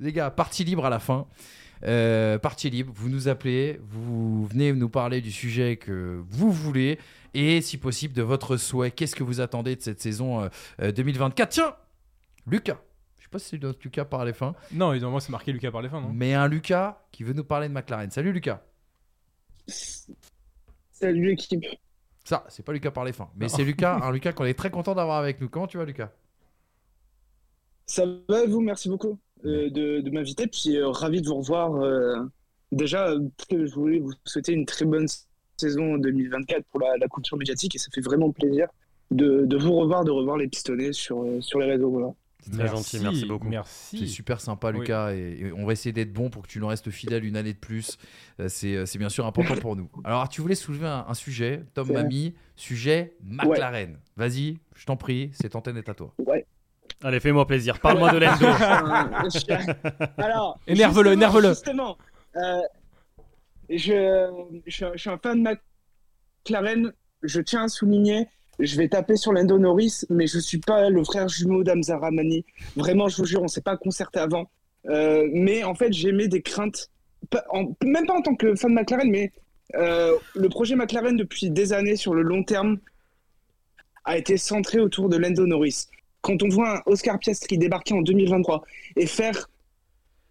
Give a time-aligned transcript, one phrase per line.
[0.00, 1.26] Les gars, partie libre à la fin.
[1.84, 6.98] Euh, partie libre, vous nous appelez, vous venez nous parler du sujet que vous voulez
[7.34, 8.90] et si possible de votre souhait.
[8.90, 10.48] Qu'est-ce que vous attendez de cette saison euh,
[10.82, 11.74] euh, 2024 Tiens,
[12.46, 12.78] Lucas.
[13.18, 15.70] Je sais pas si c'est notre Lucas par les fins, Non, évidemment, c'est marqué Lucas
[15.70, 16.10] par les fins, non?
[16.12, 18.10] Mais un Lucas qui veut nous parler de McLaren.
[18.10, 18.62] Salut Lucas.
[19.66, 21.64] Salut l'équipe.
[22.24, 24.70] Ça, c'est pas Lucas par les fins, mais c'est Lucas, un Lucas qu'on est très
[24.70, 25.48] content d'avoir avec nous.
[25.48, 26.10] Comment tu vas, Lucas?
[27.88, 28.60] Ça va et vous?
[28.60, 30.46] Merci beaucoup euh, de, de m'inviter.
[30.46, 31.74] Puis euh, ravi de vous revoir.
[31.76, 32.20] euh,
[32.70, 35.06] déjà, euh, je voulais vous souhaiter une très bonne
[35.56, 38.68] saison 2024 pour la, la culture médiatique et ça fait vraiment plaisir
[39.10, 41.90] de, de vous revoir, de revoir les pistonnets sur, sur les réseaux.
[41.90, 42.12] Voilà.
[42.40, 43.46] C'est très gentil, merci beaucoup.
[43.46, 44.08] C'est Merci.
[44.08, 44.80] super sympa, Oui.
[44.80, 47.36] Lucas, et, et on va essayer d'être bon pour que tu nous restes fidèle une
[47.36, 47.98] année de plus.
[48.46, 49.88] C'est c'est bien sûr important pour nous.
[50.04, 51.94] Alors, tu voulais soulever un, un sujet, Tom C'est.
[51.94, 53.98] Mamie, sujet McLaren.
[54.16, 56.14] Vas-y, je t'en prie, cette antenne est à toi.
[56.24, 56.46] Ouais.
[57.02, 57.78] Allez, fais-moi plaisir.
[57.80, 58.46] Parle-moi de Lendo.
[59.50, 61.50] Euh, Alors, Énerve-le, énerve-le.
[61.50, 61.96] Justement,
[62.36, 62.60] euh,
[63.70, 63.76] je,
[64.66, 65.48] je, suis un- je suis un fan de
[66.44, 66.92] McLaren.
[67.22, 68.28] Je tiens à souligner,
[68.58, 72.44] je vais taper sur Lando Norris, mais je suis pas le frère jumeau d'Amza Ramani.
[72.76, 74.50] Vraiment, je vous jure, on s'est pas concerté avant.
[74.86, 76.90] Euh, mais en fait, j'aimais des craintes,
[77.30, 79.32] pas- en- même pas en tant que fan de McLaren, mais
[79.74, 82.78] euh, le projet McLaren depuis des années sur le long terme
[84.04, 85.86] a été centré autour de Lando Norris.
[86.28, 88.62] Quand on voit un Oscar Piastri débarquer en 2023
[88.96, 89.48] et faire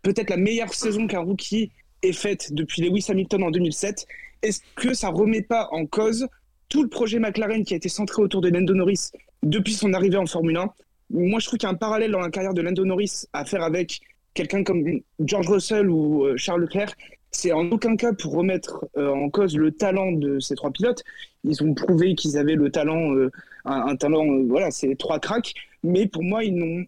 [0.04, 1.72] peut-être la meilleure saison qu'un rookie
[2.04, 4.06] ait faite depuis Lewis Hamilton en 2007,
[4.44, 6.28] est-ce que ça remet pas en cause
[6.70, 9.10] tout le projet McLaren qui a été centré autour de Lando Norris
[9.42, 10.72] depuis son arrivée en Formule 1
[11.10, 13.44] Moi, je trouve qu'il y a un parallèle dans la carrière de Lando Norris à
[13.44, 14.02] faire avec
[14.36, 16.94] quelqu'un comme George Russell ou euh, Charles Leclerc.
[17.32, 21.04] C'est en aucun cas pour remettre euh, en cause le talent de ces trois pilotes.
[21.44, 23.32] Ils ont prouvé qu'ils avaient le talent, euh,
[23.68, 25.54] un, talent, euh, voilà, c'est trois cracks.
[25.84, 26.86] Mais pour moi, ils n'ont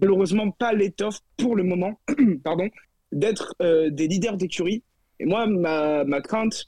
[0.00, 2.00] malheureusement pas l'étoffe pour le moment,
[2.44, 2.68] pardon,
[3.12, 4.82] d'être euh, des leaders d'écurie.
[5.20, 6.66] Et moi, ma, ma crainte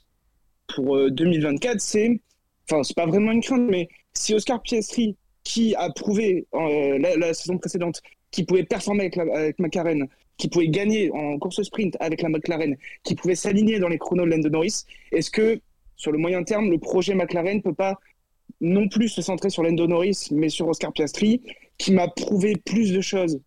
[0.67, 2.19] pour euh, 2024, c'est,
[2.69, 7.33] enfin, c'est pas vraiment une crainte, mais si Oscar Piastri, qui a prouvé euh, la,
[7.33, 8.01] saison précédente
[8.31, 12.75] qu'il pouvait performer avec, avec McLaren, qui pouvait gagner en course sprint avec la McLaren,
[13.03, 15.61] qui pouvait s'aligner dans les chronos de Lando Norris, est-ce que
[15.95, 17.99] sur le moyen terme, le projet McLaren peut pas
[18.61, 21.41] non plus se centrer sur Lando Norris, mais sur Oscar Piastri,
[21.77, 23.39] qui m'a prouvé plus de choses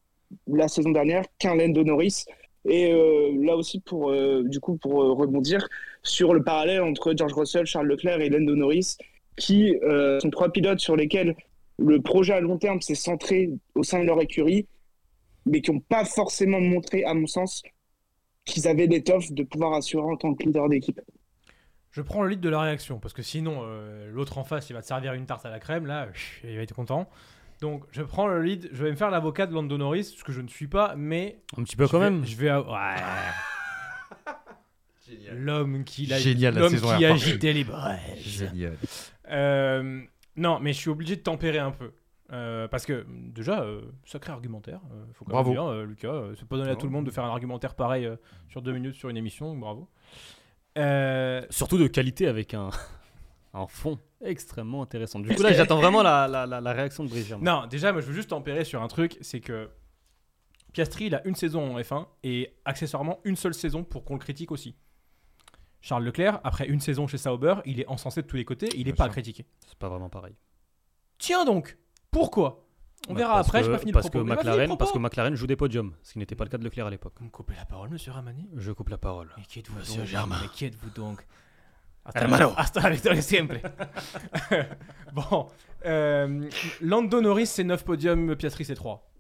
[0.47, 2.25] la saison dernière qu'un Lando Norris.
[2.66, 5.66] Et euh, là aussi, pour, euh, du coup, pour euh, rebondir
[6.03, 8.97] sur le parallèle entre George Russell, Charles Leclerc et Lando Norris,
[9.36, 9.75] qui
[10.20, 11.36] sont trois pilotes sur lesquels
[11.78, 14.66] le projet à long terme s'est centré au sein de leur écurie,
[15.47, 17.62] mais qui n'ont pas forcément montré, à mon sens,
[18.44, 21.00] qu'ils avaient l'étoffe de pouvoir assurer en tant que leader d'équipe.
[21.91, 24.75] Je prends le lead de la réaction parce que sinon euh, l'autre en face il
[24.75, 26.06] va te servir une tarte à la crème là,
[26.44, 27.09] il va être content.
[27.60, 30.32] Donc je prends le lead, je vais me faire l'avocat de Lando Norris, ce que
[30.32, 32.25] je ne suis pas, mais Un petit peu je quand vais- même.
[32.25, 32.97] Je vais, ouais.
[35.32, 38.19] L'homme qui, l'a- Génial, la l'homme saison qui agitait les braises.
[38.19, 38.77] Génial.
[39.31, 40.03] Euh,
[40.37, 41.93] non, mais je suis obligé de tempérer un peu.
[42.31, 45.48] Euh, parce que déjà, euh, sacré argumentaire, euh, faut quand Bravo.
[45.50, 46.09] même dire, euh, Lucas.
[46.12, 48.16] euh, c'est pas donné à tout le monde de faire un argumentaire pareil euh,
[48.50, 49.88] sur deux minutes sur une émission, bravo.
[50.78, 52.71] Euh, Surtout de qualité avec un,
[53.55, 55.21] un fond extrêmement intéressant.
[55.21, 57.41] Du coup, là, j'attends vraiment la, la, la, la réaction de Brigitte.
[57.41, 59.69] non, déjà, moi, je veux juste tempérer sur un truc, c'est que
[60.72, 64.21] Piastri, il a une saison en F1 et accessoirement une seule saison pour qu'on le
[64.21, 64.77] critique aussi.
[65.80, 68.86] Charles Leclerc, après une saison chez Sauber, il est encensé de tous les côtés, il
[68.86, 69.47] n'est pas critiqué.
[69.66, 70.34] C'est pas vraiment pareil.
[71.19, 71.78] Tiens donc,
[72.10, 72.67] pourquoi?
[73.09, 74.98] On Bah, verra parce après, que- j'ai pas fini parce le que McLaren, parce que.
[74.98, 77.15] McLaren joue des podiums, ce qui n'était pas le cas de Leclerc à l'époque.
[77.18, 79.33] Vous me coupez la parole, monsieur Ramani Je coupe la parole.
[79.36, 80.39] Mais qui êtes-vous Monsieur donc Germain.
[80.42, 81.24] Mais qui êtes-vous donc
[82.04, 82.53] Hasta, Hermano.
[82.56, 83.56] hasta la siempre.
[85.12, 85.48] bon,
[85.84, 86.48] euh,
[86.80, 89.10] Lando Norris, c'est 9 podiums, Piastri, c'est 3.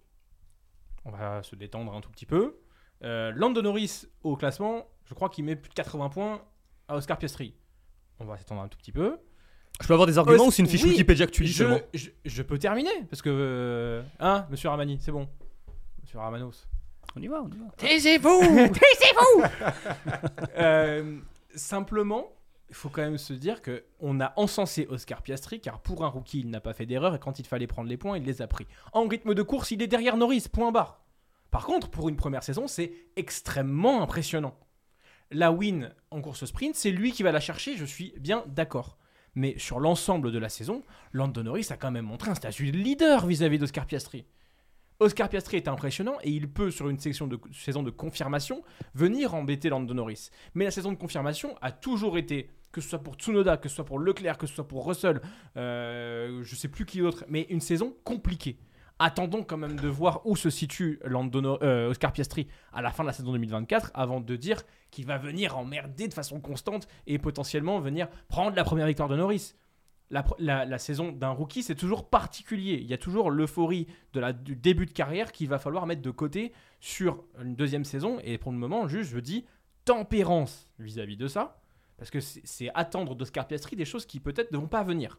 [1.04, 2.58] On va se détendre un tout petit peu.
[3.04, 6.42] Euh, Lando Norris, au classement, je crois qu'il met plus de 80 points
[6.88, 7.54] à Oscar Piastri.
[8.20, 9.18] On va s'étendre un tout petit peu.
[9.80, 11.50] Je peux avoir des arguments Euh, ou c'est une fiche oui, Wikipédia que tu lis
[11.52, 13.30] je, seulement je, je peux terminer, parce que...
[13.30, 15.28] euh, hein, monsieur Ramani, c'est bon.
[16.02, 16.66] Monsieur Ramanos.
[17.16, 17.66] On y va, on y va.
[17.76, 18.72] Taisez-vous
[20.58, 21.18] Euh,
[21.54, 22.32] simplement,
[22.68, 26.08] il faut quand même se dire que on a encensé Oscar Piastri car pour un
[26.08, 28.42] rookie, il n'a pas fait d'erreur et quand il fallait prendre les points, il les
[28.42, 28.66] a pris.
[28.92, 31.00] En rythme de course, il est derrière Norris, point barre.
[31.50, 34.54] Par contre, pour une première saison, c'est extrêmement impressionnant.
[35.30, 38.97] La win en course sprint, c'est lui qui va la chercher, je suis bien d'accord.
[39.38, 40.82] Mais sur l'ensemble de la saison,
[41.14, 44.24] Norris a quand même montré un statut de leader vis-à-vis d'Oscar Piastri.
[44.98, 48.64] Oscar Piastri est impressionnant et il peut, sur une section de, saison de confirmation,
[48.96, 50.30] venir embêter Lando Norris.
[50.54, 53.76] Mais la saison de confirmation a toujours été, que ce soit pour Tsunoda, que ce
[53.76, 55.20] soit pour Leclerc, que ce soit pour Russell,
[55.56, 58.58] euh, je sais plus qui d'autre, mais une saison compliquée.
[59.00, 63.06] Attendons quand même de voir où se situe euh, Oscar Piastri à la fin de
[63.06, 67.78] la saison 2024 avant de dire qu'il va venir emmerder de façon constante et potentiellement
[67.78, 69.54] venir prendre la première victoire de Norris.
[70.10, 72.78] La, saison d'un rookie, c'est toujours particulier.
[72.80, 76.52] Il y a toujours l'euphorie du début de carrière qu'il va falloir mettre de côté
[76.80, 78.18] sur une deuxième saison.
[78.24, 79.44] Et pour le moment, juste, je dis
[79.84, 81.60] tempérance vis-à-vis de ça.
[81.98, 85.18] Parce que c'est attendre d'Oscar Piastri des choses qui peut-être ne vont pas venir.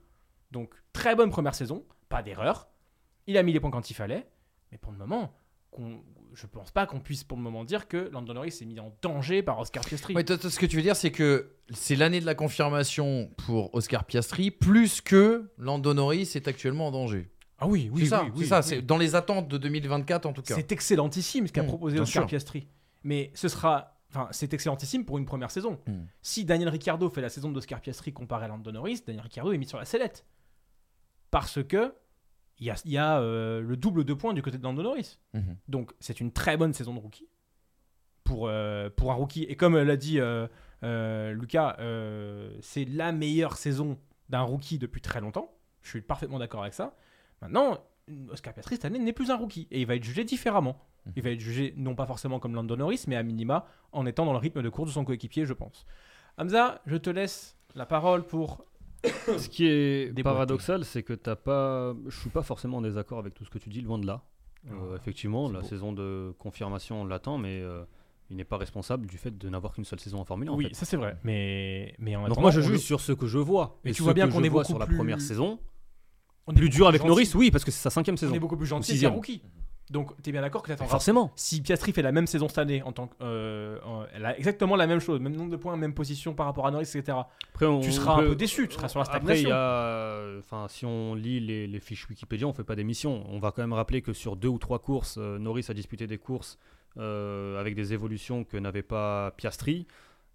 [0.50, 2.68] Donc, très bonne première saison, pas d'erreur.
[3.30, 4.26] Il a mis les points quand il fallait.
[4.72, 5.32] Mais pour le moment,
[6.34, 8.92] je pense pas qu'on puisse pour le moment dire que Lando Norris s'est mis en
[9.04, 10.16] danger par Oscar Piastri.
[10.16, 13.30] Ouais, toi, toi, ce que tu veux dire, c'est que c'est l'année de la confirmation
[13.38, 17.30] pour Oscar Piastri, plus que Lando Norris est actuellement en danger.
[17.60, 18.66] ah oui, oui, c'est ça, oui, c'est oui, ça, oui.
[18.68, 20.56] c'est dans les attentes de 2024 en tout cas.
[20.56, 22.28] C'est excellentissime ce qu'a Mm, proposé Oscar sûr.
[22.28, 22.68] Piastri.
[23.04, 23.96] Mais ce sera.
[24.12, 25.80] Enfin, c'est excellentissime pour une première saison.
[25.86, 26.00] Mm.
[26.24, 29.58] Si Daniel Ricciardo fait la saison d'Oscar Piastri comparé à Lando Norris, Daniel Ricciardo est
[29.60, 30.26] mis sur la sellette.
[31.30, 31.94] Parce que
[32.60, 34.82] il y a, il y a, euh, le double de points du côté de Lando
[34.82, 35.20] Norris.
[35.34, 35.58] Mhm.
[35.68, 37.28] Donc c'est une très bonne saison de rookie
[38.24, 39.44] pour, euh, pour un rookie.
[39.44, 40.48] Et comme l'a dit euh,
[40.84, 43.98] euh, Lucas, euh, c'est la meilleure saison
[44.30, 45.52] d'un rookie depuis très longtemps.
[45.82, 46.96] Je suis parfaitement d'accord avec ça.
[47.42, 47.80] Maintenant,
[48.30, 50.86] Oscar Piastri cette année n'est plus un rookie et il va être jugé différemment.
[51.16, 54.26] Il va être jugé non pas forcément comme Lando Norris, mais à minima en étant
[54.26, 55.86] dans le rythme de course de son coéquipier, je pense.
[56.38, 58.66] Hamza, je te laisse la parole pour
[59.04, 60.24] Ce qui est Déboîté.
[60.24, 61.94] paradoxal, c'est que t'as pas.
[62.08, 64.24] Je suis pas forcément en désaccord avec tout ce que tu dis, loin de là.
[64.70, 65.68] Euh, Ah, effectivement, c'est la beau.
[65.68, 67.84] saison de confirmation, on l'attend, mais euh,
[68.30, 70.52] il n'est pas responsable du fait de n'avoir qu'une seule saison en Formule 1.
[70.52, 70.74] en Oui, fait.
[70.74, 71.18] ça c'est vrai.
[71.24, 73.80] Mais, mais en Donc moi, je on juge le- sur ce que je vois.
[73.86, 75.60] Et tu vois bien qu'on est beaucoup sur la plus- première saison.
[76.48, 77.10] on est Plus dur avec gentil.
[77.10, 78.34] Norris, oui, parce que c'est sa cinquième On saison.
[78.34, 79.14] est beaucoup plus gentil sixième.
[79.14, 79.42] rookie.
[79.92, 80.92] Donc, tu es bien d'accord que tu attendras.
[80.92, 81.32] Forcément.
[81.36, 84.38] Si Piastri fait la même saison cette année, en tant que, euh, en- elle a
[84.38, 87.18] exactement la même chose, même nombre de points, même position par rapport à Norris, etc.
[87.54, 89.50] Après, on Tu seras un peut- peu déçu, tu seras sur la Après, il stagnation.
[89.50, 93.24] y a, enfin, si on lit les, les fiches Wikipédia, on fait pas d'émission.
[93.30, 96.06] On va quand même rappeler que sur deux ou trois courses, euh, Norris a disputé
[96.08, 96.58] des courses
[96.98, 99.88] euh, avec des évolutions que n'avait pas Piastri.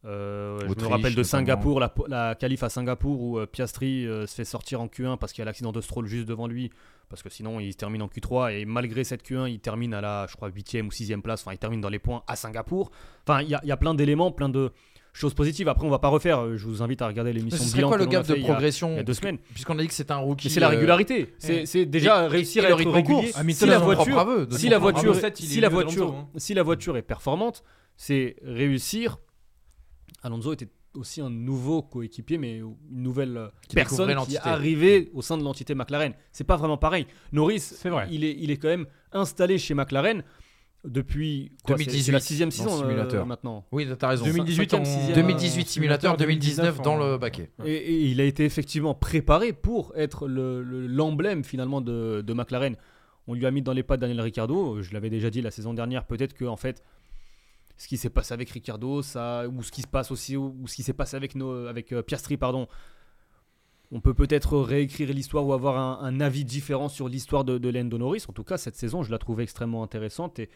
[0.04, 1.24] Euh, je me Autriche, rappelle de notamment.
[1.24, 5.16] Singapour, la, la qualif à Singapour où euh, Piastri euh, se fait sortir en Q1
[5.16, 6.70] parce qu'il y a l'accident de Stroll juste devant lui,
[7.08, 10.00] parce que sinon il se termine en Q3 et malgré cette Q1 il termine à
[10.00, 12.90] la, je crois, 8e ou 6e place, enfin il termine dans les points à Singapour.
[13.26, 14.72] Enfin il y, a- y a plein d'éléments, plein de
[15.12, 15.68] choses positives.
[15.68, 17.88] Après on va pas refaire, euh, je vous invite à regarder l'émission ce serait bilan
[17.88, 19.38] quoi le gap de il y a- progression il y a deux semaines.
[19.52, 20.50] Puisqu'on a dit que c'était un rookie.
[20.50, 21.34] C'est la euh, régularité.
[21.38, 23.32] C'est c'est déjà et- réussir et à être régulier.
[23.52, 25.32] Si la voiture, aveu si la voiture, aveu.
[25.34, 27.62] Si la voiture, si la voiture est performante,
[27.96, 29.18] c'est réussir.
[30.22, 35.10] Alonso était aussi un nouveau coéquipier, mais une nouvelle euh, Qui personne qui est arrivée
[35.14, 36.12] au sein de l'entité McLaren.
[36.32, 37.06] C'est pas vraiment pareil.
[37.32, 38.06] Norris, vrai.
[38.10, 40.22] Il est, il est quand même installé chez McLaren
[40.84, 43.24] depuis quoi, c'est- 2018, C'est la sixième saison euh, simulateur.
[43.26, 43.64] maintenant.
[43.72, 44.24] Oui, t'as raison.
[44.26, 47.50] 2018 cinquième, en- sixième, 2018 simulateur, 2019 dans le baquet.
[47.64, 52.32] Et, et il a été effectivement préparé pour être le- le- l'emblème finalement de, de
[52.34, 52.76] McLaren.
[53.26, 54.82] On lui a mis dans les pas Daniel Ricciardo.
[54.82, 56.04] Je l'avais déjà dit la saison dernière.
[56.04, 56.82] Peut-être que en fait,
[57.76, 60.74] ce qui s'est passé avec Ricciardo, ça, ou ce qui se passe aussi, ou ce
[60.76, 62.68] qui s'est passé avec, nos, avec euh, Piastri, pardon.
[63.90, 67.98] On peut peut-être réécrire l'histoire ou avoir un, avis différent sur l'histoire de, de Lando
[67.98, 68.24] Norris.
[68.28, 70.48] En tout cas, cette saison, je la trouvais extrêmement intéressante et,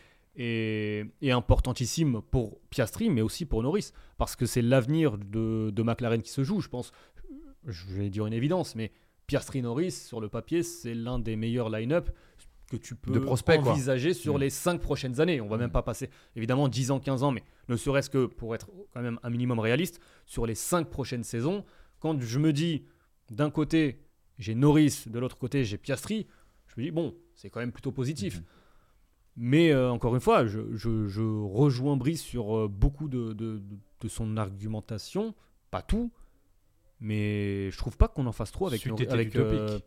[1.20, 3.92] et, importantissime pour Piastri, mais aussi pour Norris.
[4.16, 6.90] Parce que c'est l'avenir de, de McLaren qui se joue, je pense
[7.66, 8.92] je vais dire une évidence, mais
[9.26, 12.10] Piastri Norris, sur le papier, c'est l'un des meilleurs line-up
[12.70, 13.72] que tu peux De quoi.
[13.72, 14.40] envisager sur Mm.
[14.40, 15.40] les 5 prochaines années.
[15.40, 18.54] On va même pas passer, évidemment, 10 ans, 15 ans, mais ne serait-ce que pour
[18.54, 21.64] être quand même un minimum réaliste, sur les 5 prochaines saisons,
[22.00, 22.84] quand je me dis,
[23.30, 24.04] d'un côté,
[24.38, 26.26] j'ai Norris, de l'autre côté, j'ai Piastri,
[26.66, 28.36] je me dis, bon, c'est quand même plutôt positif.
[28.38, 28.44] Mhm.
[29.40, 33.62] Mais euh, encore une fois, je, je- je rejoins Brice sur euh, beaucoup de, de-
[34.00, 35.34] de son argumentation,
[35.70, 36.10] pas tout,
[37.00, 39.78] mais je trouve pas qu'on en fasse trop avec, Nor- avec, euh,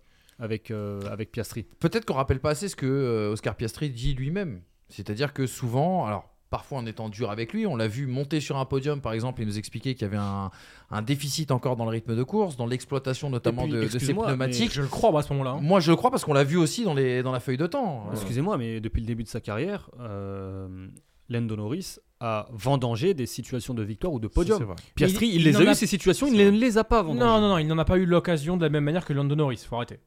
[0.41, 1.65] avec, euh, avec Piastri.
[1.79, 4.61] Peut-être qu'on rappelle pas assez ce que euh, Oscar Piastri dit lui-même.
[4.89, 8.57] C'est-à-dire que souvent, alors parfois en étant dur avec lui, on l'a vu monter sur
[8.57, 10.51] un podium par exemple et nous expliquer qu'il y avait un,
[10.89, 14.13] un déficit encore dans le rythme de course, dans l'exploitation notamment puis, de, de ses
[14.13, 14.73] pneumatiques.
[14.73, 15.51] Je le crois moi, à ce moment-là.
[15.51, 15.59] hein.
[15.61, 17.67] Moi je le crois parce qu'on l'a vu aussi dans, les, dans la feuille de
[17.67, 18.07] temps.
[18.09, 20.87] Euh, Excusez-moi, mais depuis le début de sa carrière, euh,
[21.29, 24.75] Lando Norris à vendanger des situations de victoire ou de podium.
[24.95, 27.19] Piastri, il, il- les a eu a- ces situations, il ne les a pas vendangées.
[27.25, 29.35] Non, non, non, il n'en a pas eu l'occasion de la même manière que Lando
[29.35, 29.99] Norris, faut arrêter.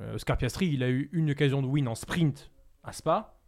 [0.00, 2.50] Euh, Oscar Piastri, il a eu une occasion de win en sprint
[2.82, 3.38] à Spa.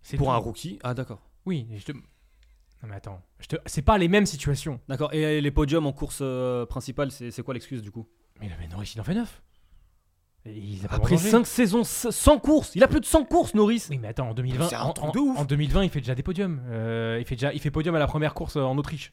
[0.00, 0.32] C'est Pour tout.
[0.32, 0.78] un rookie.
[0.82, 1.20] Ah d'accord.
[1.46, 1.92] Oui, je te...
[1.92, 3.56] Non mais attends, je te...
[3.66, 4.80] c'est pas les mêmes situations.
[4.88, 5.12] D'accord.
[5.14, 8.08] Et les podiums en course euh, principale, c'est quoi l'excuse du coup?
[8.40, 9.42] Mais, mais Norris, il en fait 9.
[10.46, 11.30] il a Après vendangé.
[11.30, 12.74] 5 saisons, 100 courses.
[12.74, 13.86] Il a plus de 100 courses, Norris.
[13.90, 15.38] Oui, mais attends, en 2020, C'est un en, truc en- de ouf.
[15.38, 16.60] en 2020, il fait déjà des podiums.
[16.66, 19.12] Euh, il, fait déjà, il fait podium à la première course euh, en Autriche.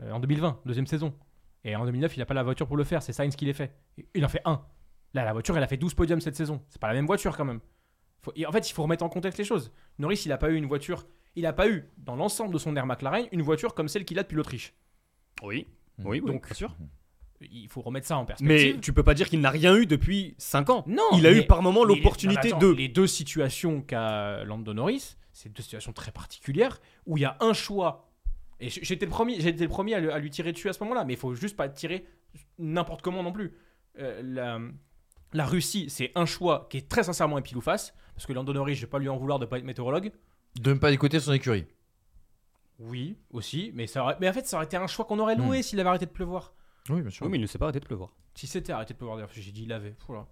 [0.00, 1.12] Euh, en 2020, deuxième saison.
[1.64, 3.02] Et en 2009, il n'a pas la voiture pour le faire.
[3.02, 3.76] C'est Sainz qui l'a fait.
[4.14, 4.62] Il en fait un.
[5.14, 6.62] Là, la voiture, elle a fait 12 podiums cette saison.
[6.68, 7.60] C'est pas la même voiture quand même.
[8.22, 9.72] Faut- et en fait, il faut remettre en contexte les choses.
[9.98, 11.06] Norris, il n'a pas eu une voiture.
[11.36, 14.18] Il n'a pas eu, dans l'ensemble de son air McLaren, une voiture comme celle qu'il
[14.18, 14.74] a depuis l'Autriche.
[15.42, 15.66] Oui.
[15.98, 16.06] Mm.
[16.06, 16.76] Oui, Donc, bien sûr.
[17.40, 18.74] Il faut remettre ça en perspective.
[18.74, 20.84] Mais tu peux pas dire qu'il n'a rien eu depuis 5 ans.
[20.86, 22.68] Non, Il a mais- eu par moment l'opportunité de.
[22.68, 27.36] Les deux situations qu'a Lando Norris, c'est deux situations très particulières où il y a
[27.40, 28.08] un choix.
[28.60, 30.82] Et j'étais le premier, j'étais le premier à, le- à lui tirer dessus à ce
[30.84, 32.06] moment-là, mais il faut juste pas tirer
[32.58, 33.52] n'importe comment non plus.
[33.98, 34.60] Euh, la,
[35.34, 38.32] la Russie, c'est un choix qui est très sincèrement un pile ou face, parce que
[38.32, 40.10] Lando Norris, je vais pas lui en vouloir de pas être météorologue.
[40.60, 41.66] De ne pas écouter son écurie.
[42.80, 45.36] Oui, aussi, mais, ça aurait- mais en fait, ça aurait été un choix qu'on aurait
[45.36, 46.52] loué s'il avait arrêté de pleuvoir.
[46.90, 47.24] Oui, bien sûr.
[47.24, 48.10] Oui, mais il ne s'est pas arrêté de pleuvoir.
[48.34, 49.94] Si c'était arrêté de pleuvoir, d'ailleurs, j'ai dit il avait.
[50.08, 50.26] Oula.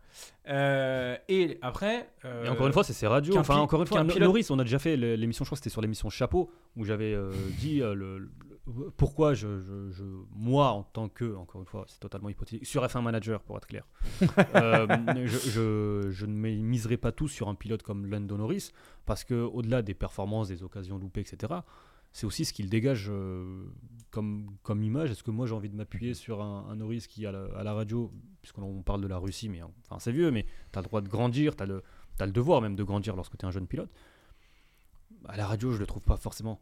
[0.48, 2.10] Euh, et après.
[2.24, 3.36] euh, Et encore une fois, c'est ses radios.
[3.38, 5.60] Enfin, encore une fois, pilote- Norris, on a déjà fait l'é- l'émission, je crois que
[5.60, 8.30] c'était sur l'émission Chapeau, où j'avais euh, dit euh, le, le-
[8.96, 12.84] pourquoi je, je- je- moi, en tant que, encore une fois, c'est totalement hypothétique, sur
[12.84, 13.84] F1 Manager, pour être clair,
[14.54, 14.86] euh,
[15.26, 18.70] je, ne miserai pas tout sur un pilote comme Lando Norris,
[19.04, 21.54] parce que au-delà des performances, des occasions loupées, etc.,
[22.12, 23.64] c'est aussi ce qu'il dégage euh,
[24.10, 25.10] comme, comme image.
[25.10, 27.62] Est-ce que moi j'ai envie de m'appuyer sur un, un Norris qui, à la, à
[27.64, 30.86] la radio, puisqu'on parle de la Russie, mais enfin c'est vieux, mais tu as le
[30.88, 31.82] droit de grandir, tu as le,
[32.26, 33.90] devoir même de grandir lorsque tu es un jeune pilote.
[35.26, 36.60] À la radio, je le trouve pas forcément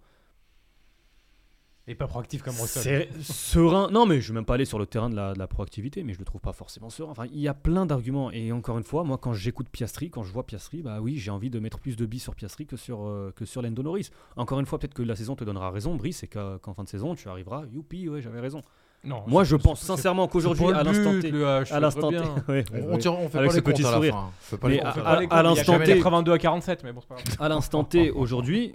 [1.91, 3.09] Et pas proactif comme Russell.
[3.21, 3.89] c'est serein.
[3.91, 6.05] Non, mais je vais même pas aller sur le terrain de la, de la proactivité,
[6.05, 7.11] mais je le trouve pas forcément serein.
[7.11, 8.31] Enfin, il y a plein d'arguments.
[8.31, 11.33] Et encore une fois, moi, quand j'écoute Piastri, quand je vois Piastri, bah oui, j'ai
[11.33, 14.11] envie de mettre plus de billes sur Piastri que sur, euh, que sur Lando Norris.
[14.37, 16.89] Encore une fois, peut-être que la saison te donnera raison, Brice, et qu'en fin de
[16.89, 18.63] saison, tu arriveras, youpi, ouais, j'avais raison.
[19.03, 21.33] Non, Moi, je pense sincèrement qu'aujourd'hui, à l'instant T,
[21.73, 22.19] à l'instant T,
[22.53, 22.99] ouais, On, ouais.
[22.99, 24.15] tire- on fait Avec pas les à la sourire.
[24.15, 24.21] fin.
[24.21, 24.31] hein.
[24.53, 27.01] On fait les On à pas à- les l'instant T- 82 à 47, mais bon,
[27.01, 27.37] c'est pas grave.
[27.41, 28.75] à l'instant T, aujourd'hui.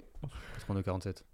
[0.56, 1.24] Est-ce qu'on est à 47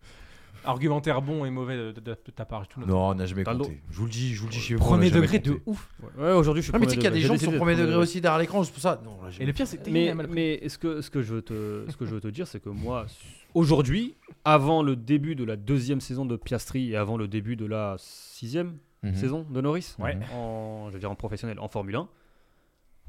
[0.65, 2.69] Argumentaire bon et mauvais de, de- de ta part.
[2.69, 3.81] Tout Non, on n'a jamais compté.
[3.91, 4.81] Je vous le dis, je vous le dis chez vous.
[4.85, 5.89] Premier degré de ouf.
[6.19, 7.53] Ouais, aujourd'hui, je suis Ah, mais tu sais qu'il y a des gens qui sont
[7.53, 9.01] premier degré aussi derrière l'écran, c'est pour ça.
[9.05, 11.43] Non, là, Et le pire, c'est que Mais, mais est-ce que, ce, que je veux
[11.43, 13.07] te, ce que je veux te dire, c'est que moi,
[13.55, 14.15] aujourd'hui,
[14.45, 17.97] avant le début de la deuxième saison de Piastri et avant le début de la
[17.99, 19.15] sixième Mhm.
[19.17, 20.17] saison de Norris, Ouais.
[20.33, 22.09] en, je veux dire en professionnel, en Formule 1,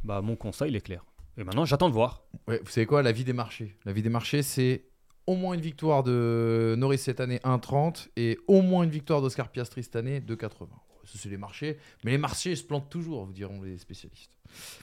[0.03, 1.05] bah, mon conseil il est clair.
[1.37, 2.23] Et maintenant, j'attends de voir.
[2.47, 3.75] Ouais, vous savez quoi, la vie des marchés.
[3.85, 4.85] La vie des marchés, c'est
[5.27, 9.49] au moins une victoire de Norris cette année 1,30 et au moins une victoire d'Oscar
[9.49, 10.67] Piastri cette année 2,80.
[11.05, 11.77] Ça, c'est les marchés.
[12.05, 14.31] Mais les marchés se plantent toujours, vous diront les spécialistes.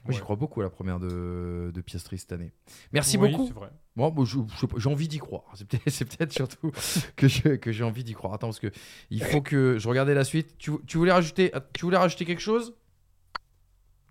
[0.05, 2.53] Moi, j'y crois beaucoup à la première de, de Piastri cette année.
[2.93, 3.47] Merci Oui, beaucoup.
[3.47, 3.71] c'est vrai.
[3.97, 4.13] Moi,
[4.77, 5.45] j'ai envie d'y croire.
[5.87, 6.73] C'est peut-être, surtout
[7.17, 7.29] que,
[7.73, 8.35] j'ai envie d'y croire.
[8.35, 8.71] Attends, parce que
[9.11, 10.57] il faut que je regardais la suite.
[10.59, 12.75] Tu, tu voulais rajouter, tu voulais rajouter quelque chose,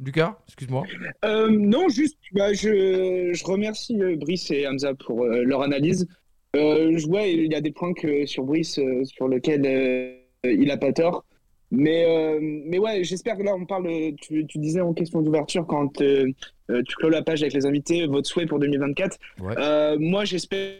[0.04, 0.86] Lucas Excuse-moi.
[1.26, 6.08] Euh, non, juste, bah, je, je remercie euh, Brice et Hamza pour euh, leur analyse.
[6.54, 10.92] Je vois, il y a des points que, sur Brice sur lesquels il a pas
[10.94, 11.26] tort.
[11.72, 13.88] Mais, mais ouais, j'espère que là, on parle.
[14.20, 18.28] Tu, tu disais en question d'ouverture quand tu clôt la page avec les invités, votre
[18.28, 19.20] souhait pour 2024.
[19.42, 19.54] Ouais.
[19.60, 20.80] Euh, moi, j'espère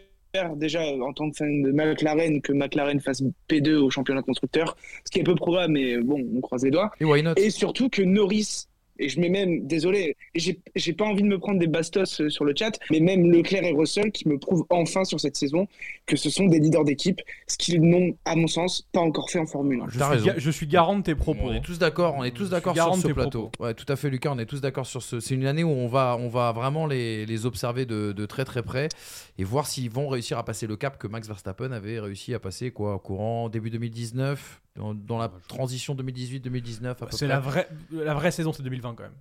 [0.56, 5.12] déjà en tant que fan de McLaren que McLaren fasse P2 au championnat constructeur, ce
[5.12, 6.92] qui est peu probable, mais bon, on croise les doigts.
[7.00, 7.34] Et why not?
[7.38, 8.66] Et surtout que Norris,
[9.00, 12.44] et je mets même, désolé, j'ai pas envie de me prendre des bastos euh, sur
[12.44, 15.68] le chat, mais même Leclerc et Russell qui me prouvent enfin sur cette saison
[16.06, 19.40] que ce sont des leaders d'équipe, ce qu'ils n'ont, à mon sens, pas encore fait
[19.40, 19.86] en Formule 1.
[19.90, 21.40] Je suis, je suis garant de tes propos.
[21.44, 23.52] On est tous d'accord, on est tous d'accord sur ce plateau.
[23.60, 25.20] Ouais, tout à fait, Lucas, on est tous d'accord sur ce.
[25.20, 28.44] C'est une année où on va, on va vraiment les, les observer de, de très
[28.44, 28.90] très près
[29.38, 32.40] et voir s'ils vont réussir à passer le cap que Max Verstappen avait réussi à
[32.40, 37.40] passer quoi, au courant début 2019, dans, dans la transition 2018-2019 à peu C'est la
[37.40, 39.18] vraie, la vraie saison, c'est 2020 quand même.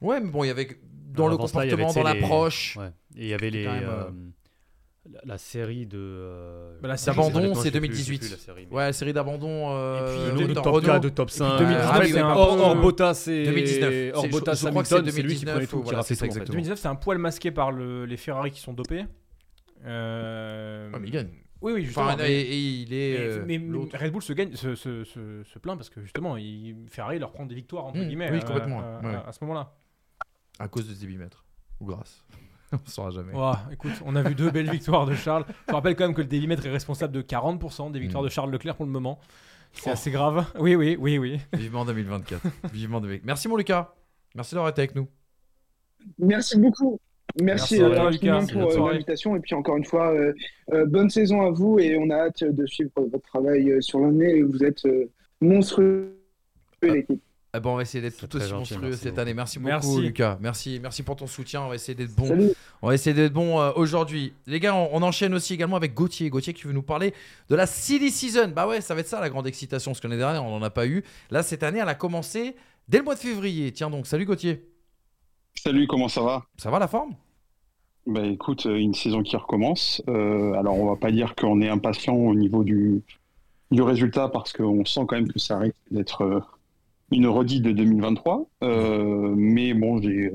[0.00, 2.76] Ouais, mais bon, il y avait dans le avait, comportement, dans les- l'approche.
[2.76, 2.88] Ouais.
[3.16, 3.66] Et il y avait les.
[3.66, 4.10] même, euh, euh,
[5.10, 5.98] la, la série de.
[5.98, 8.16] euh, Bah, la série d'abandon, c'est je sais plus, 2018.
[8.16, 9.70] je sais plus la série, mais- Ouais, série d'abandon.
[9.70, 10.80] euh, Et puis, de, top Renault.
[10.86, 11.58] 4, de top 5.
[11.58, 14.12] 2019, Ah oui, c'est oui, un bah, hors, peu- hors Bottas et 2019.
[14.14, 15.82] hors C'est- Bottas je crois que c'est Hamilton, c'est lui qui 2019, prenait tout, qui
[15.84, 16.38] voilà, raflait c'est ça, tout, en fait.
[16.40, 16.52] exactement.
[16.52, 19.04] 2019, c'est un poil masqué par le- les Ferrari qui sont dopés.
[19.86, 21.30] Euh, Ouais, mais il gagne.
[21.60, 22.06] Oui, oui, justement.
[22.06, 23.18] Enfin, mais- et, et il est.
[23.46, 23.98] mais- euh, mais.
[23.98, 27.32] Red Bull se, gagne, se, se, se, se plaint parce que justement, il, Ferrari leur
[27.32, 29.14] prend des victoires entre Mmh, guillemets oui, euh, complètement, euh, ouais.
[29.14, 29.74] à, à ce moment-là.
[30.60, 31.44] À cause de ce débitmètre.
[31.80, 32.24] Ou grâce.
[32.72, 33.32] On saura jamais.
[33.72, 35.46] Écoute, on a vu deux belles victoires de Charles.
[35.68, 38.26] Je rappelle quand même que le Dailymetre est responsable de 40% des victoires Mm.
[38.26, 39.18] de Charles Leclerc pour le moment.
[39.72, 39.92] C'est Oh.
[39.94, 40.44] assez grave.
[40.58, 41.40] Oui, oui, oui, oui.
[41.54, 42.42] Vivement 2024.
[42.72, 43.24] Vivement 2024.
[43.26, 43.94] Merci mon Lucas.
[44.34, 45.08] Merci d'avoir été avec nous.
[46.18, 47.00] Merci beaucoup.
[47.40, 49.36] Merci, Merci, euh, infiniment pour euh, l'invitation.
[49.36, 50.32] Et puis encore une fois, euh,
[50.72, 54.42] euh, bonne saison à vous et on a hâte de suivre votre travail sur l'année.
[54.42, 56.18] Vous êtes euh, monstrueux,
[56.82, 57.22] l'équipe.
[57.54, 59.20] Eh ben, on va essayer d'être tout aussi gentil, monstrueux merci cette beaucoup.
[59.22, 59.34] année.
[59.34, 60.00] Merci beaucoup, Merci.
[60.00, 60.38] Lucas.
[60.40, 61.62] Merci, merci pour ton soutien.
[61.62, 62.26] On va essayer d'être bon.
[62.26, 62.50] Salut.
[62.82, 64.34] On va essayer d'être bon euh, aujourd'hui.
[64.46, 66.28] Les gars, on, on enchaîne aussi également avec Gauthier.
[66.28, 67.14] Gauthier qui veut nous parler
[67.48, 68.52] de la Silly Season.
[68.54, 69.92] Bah ouais, ça va être ça la grande excitation.
[69.92, 71.02] Parce que l'année dernière, on n'en a pas eu.
[71.30, 72.54] Là, cette année, elle a commencé
[72.86, 73.72] dès le mois de février.
[73.72, 74.62] Tiens donc, salut Gauthier.
[75.54, 76.44] Salut, comment ça va?
[76.58, 77.14] Ça va la forme?
[78.08, 80.02] Bah écoute, euh, une saison qui recommence.
[80.08, 83.02] Euh, alors on va pas dire qu'on est impatient au niveau du,
[83.70, 86.40] du résultat parce qu'on sent quand même que ça risque d'être euh,
[87.10, 88.46] une redite de 2023.
[88.64, 90.32] Euh, mais bon, j'ai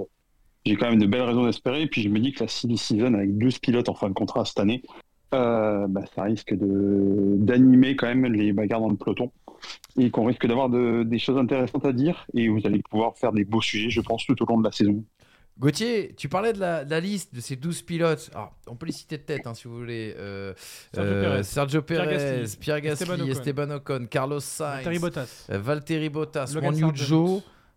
[0.65, 1.81] j'ai quand même de belles raisons d'espérer.
[1.81, 4.13] Et puis je me dis que la silly season avec 12 pilotes en fin de
[4.13, 4.83] contrat cette année,
[5.31, 9.31] bah, ça risque d'animer quand même les bagarres dans le peloton
[9.97, 12.27] et qu'on risque d'avoir de- des choses intéressantes à dire.
[12.35, 14.71] Et vous allez pouvoir faire des beaux sujets, je pense, tout au long de la
[14.71, 15.03] saison.
[15.59, 18.29] Gauthier, tu parlais de la, de la liste de ces 12 pilotes.
[18.33, 20.15] Alors, on peut les citer de tête hein, si vous voulez.
[20.17, 20.53] Euh,
[20.93, 23.31] Sergio euh, Pérez, Sergio Pierre Gasly, Pierre Gasly, Esteban Ocon.
[23.31, 25.45] Esteban Ocon, Carlos Sainz, Valtteri Bottas.
[25.51, 26.53] euh, Valtteri Bottas,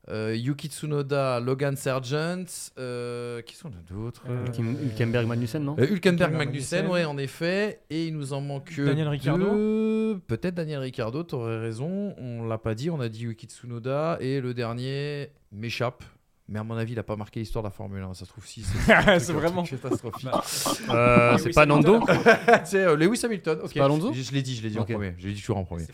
[0.09, 2.45] euh, Yuki Tsunoda, Logan Sargent.
[2.79, 7.19] euh, qui sont les d'autres Euh, Hülken- Hülkenberg Magnussen, non Euh, Hülkenberg Magnussen, ouais, en
[7.19, 7.81] effet.
[7.91, 9.45] Et il nous en manque Daniel Ricciardo.
[9.51, 10.21] deux.
[10.29, 12.15] Peut-être Daniel Ricciardo, t'aurais raison.
[12.19, 14.17] On l'a pas dit, on a dit Yuki Tsunoda.
[14.21, 16.05] Et le dernier m'échappe.
[16.49, 18.15] Mais à mon avis, il a pas marqué l'histoire de la Formule 1.
[18.15, 18.63] Ça se trouve si.
[18.63, 20.29] C'est C'est vraiment- catastrophique.
[20.91, 22.01] Euh, Lewis C'est pas Nando
[22.65, 23.59] c'est euh, Lewis Hamilton.
[23.65, 23.75] ok.
[23.75, 25.15] pas Alonso Je, je l'ai dit, je l'ai dit en premier.
[25.19, 25.87] Je l'ai dit toujours en premier.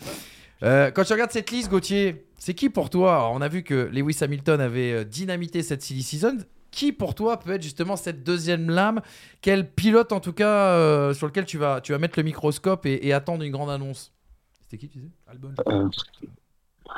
[0.61, 3.15] Euh, quand tu regardes cette liste, Gauthier, c'est qui pour toi?
[3.15, 6.37] Alors, On a vu que Lewis Hamilton avait euh, dynamité cette silly season.
[6.69, 9.01] Qui pour toi peut être justement cette deuxième lame?
[9.41, 12.85] Quel pilote en tout cas euh, sur lequel tu vas, tu vas mettre le microscope
[12.85, 14.11] et, et attendre une grande annonce?
[14.61, 15.11] C'était qui tu disais?
[15.27, 15.53] Albon.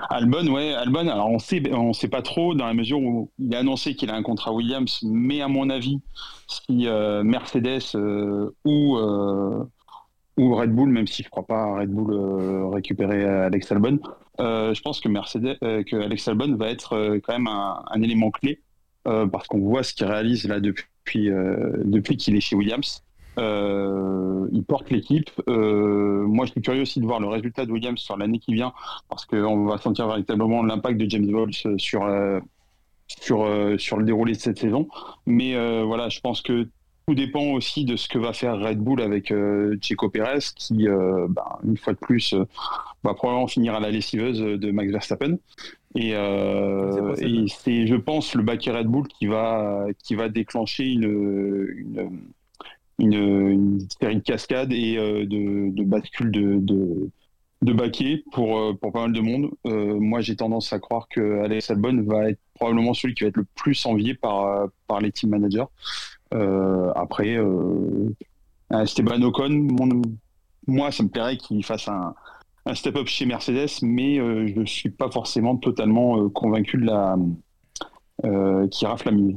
[0.09, 3.53] Albon, ouais, Albon, alors on sait, on sait pas trop dans la mesure où il
[3.55, 5.99] a annoncé qu'il a un contrat Williams, mais à mon avis,
[6.47, 9.63] si euh, Mercedes euh, ou, euh,
[10.37, 13.99] ou Red Bull, même si je crois pas à Red Bull récupérer Alex Albon,
[14.39, 18.61] je pense que Mercedes, que Alex Albon va être quand même un, élément clé
[19.03, 23.04] parce qu'on voit ce qu'il réalise là depuis qu'il est chez Williams.
[23.37, 25.29] Euh, il porte l'équipe.
[25.47, 28.53] Euh, moi, je suis curieux aussi de voir le résultat de Williams sur l'année qui
[28.53, 28.73] vient,
[29.09, 32.39] parce qu'on va sentir véritablement l'impact de James Bowles sur, euh,
[33.07, 34.87] sur, sur le déroulé de cette saison.
[35.25, 36.67] Mais voilà, je pense que
[37.07, 39.33] tout dépend aussi de ce que va faire Red Bull avec
[39.81, 40.87] Checo Pérez, qui,
[41.29, 42.33] bah, une fois de plus,
[43.03, 45.37] va probablement finir à la lessiveuse de Max Verstappen.
[45.95, 47.15] Et, euh,
[47.47, 52.11] C'est je pense, le baquet Red Bull qui va, qui va déclencher une, une,
[52.99, 56.59] une, série de cascades et euh, de, bascules de,
[57.61, 59.51] de, baquets pour, euh, pour pas mal de monde.
[59.65, 63.29] Euh, moi, j'ai tendance à croire que Alex Albon va être probablement celui qui va
[63.29, 65.65] être le plus envié par, par les team managers.
[66.95, 67.37] Après,
[68.71, 69.67] Esteban Ocon,
[70.67, 72.13] moi, ça me plairait qu'il fasse un,
[72.65, 77.17] un step-up chez Mercedes, mais je ne suis pas forcément totalement convaincu de la
[78.69, 79.33] qui rafle la.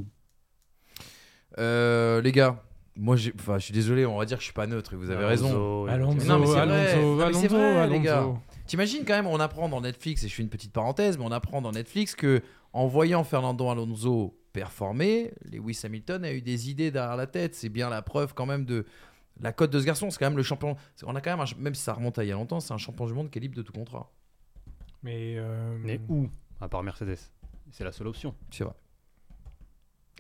[1.59, 2.63] Euh, Les gars,
[2.99, 3.31] moi je
[3.61, 5.87] suis désolé, on va dire que je suis pas neutre et vous avez raison.
[5.87, 6.61] Alonso, Non, mais c'est vrai.
[6.61, 8.27] Alonso, Non, mais Alonso, c'est vrai, les gars.
[8.67, 11.33] T'imagines quand même, on apprend dans Netflix, et je fais une petite parenthèse, mais on
[11.33, 12.43] apprend dans Netflix que
[12.75, 17.55] en voyant Fernando Alonso performer, Lewis Hamilton a eu des idées derrière la tête.
[17.55, 18.85] C'est bien la preuve quand même de
[19.41, 20.11] la cote de ce garçon.
[20.11, 20.77] C'est quand même le champion.
[21.05, 22.75] On a quand même, un- même si ça remonte à il y a longtemps, c'est
[22.75, 24.11] un champion du monde qui est libre de tout contrat.
[25.03, 26.29] Mais, euh, Mais où?
[26.61, 27.17] À part Mercedes.
[27.71, 28.35] C'est la seule option.
[28.51, 28.75] C'est vrai.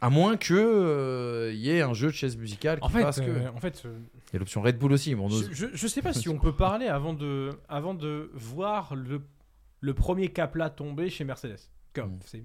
[0.01, 3.21] À moins que euh, y ait un jeu de chaise musicale qui en fait, fasse
[3.21, 3.27] que.
[3.27, 5.87] euh, en fait, euh, Il y a l'option Red Bull aussi, on je, je, je
[5.89, 9.23] sais pas si on peut parler avant de, avant de voir le,
[9.81, 11.59] le premier cap là tomber chez Mercedes.
[11.95, 12.19] Comme Mm.
[12.27, 12.43] c'est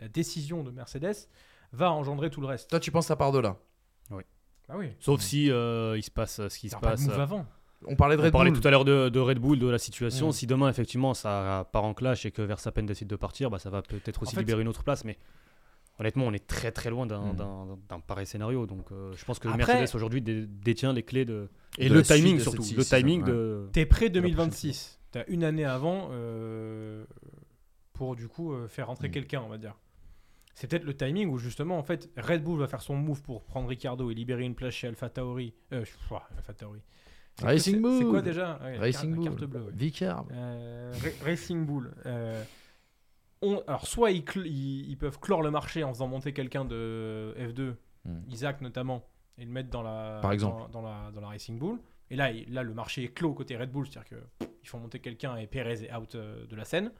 [0.00, 1.16] la décision de Mercedes
[1.72, 2.68] va engendrer tout le reste.
[2.68, 3.56] Toi, tu penses ça part de là
[4.68, 4.86] Ah oui.
[5.00, 7.06] Sauf si euh, il se passe euh, ce qui se aura pas de passe.
[7.08, 7.46] move avant.
[7.86, 8.60] On parlait de On Red parlait Bull.
[8.60, 10.28] tout à l'heure de, de Red Bull, de la situation.
[10.28, 10.32] Mm.
[10.32, 13.70] Si demain, effectivement, ça part en clash et que Verstappen décide de partir, bah, ça
[13.70, 15.04] va peut-être aussi fait- libérer une autre place.
[15.04, 15.16] Mais
[16.00, 17.76] honnêtement, on est très très loin d'un Mm.
[17.88, 18.66] d'un pareil scénario.
[18.66, 21.48] Donc euh, je pense que Après- Mercedes aujourd'hui dé- détient les clés de.
[21.78, 22.64] Et De le timing de surtout.
[22.76, 23.68] Le timing de.
[23.72, 24.98] T'es prêt la prochaine 2026.
[25.12, 27.04] T'as une année avant euh,
[27.92, 29.12] pour du coup euh, faire rentrer Mm.
[29.12, 29.76] quelqu'un, on va dire.
[30.54, 33.44] C'est peut-être le timing où justement en fait Red Bull va faire son move pour
[33.44, 35.54] prendre Ricardo et libérer une place chez Alpha Tauri.
[35.72, 35.84] Euh,
[36.36, 36.80] Alpha Tauri.
[37.36, 38.10] C'est quoi- Racing c'est- C'est Bull.
[38.10, 38.58] quoi déjà?
[38.62, 39.24] Ouais, Racing carte- Bull.
[39.24, 39.72] carte bleue, ouais.
[40.32, 40.92] Euh,
[41.24, 41.90] Racing Bull.
[43.42, 46.64] On- alors, soit ils, cl- ils- ils peuvent clore le marché en faisant monter quelqu'un
[46.64, 47.76] de F2
[48.06, 48.22] Hmm.
[48.28, 50.62] Isaac notamment, et le mettre dans la, Par exemple.
[50.62, 51.78] dans, dans la, dans la Racing Bull.
[52.08, 55.00] Et là, il- là, le marché est clos côté Red Bull, c'est-à-dire qu'ils font monter
[55.00, 56.92] quelqu'un et Perez est out euh, de la scène.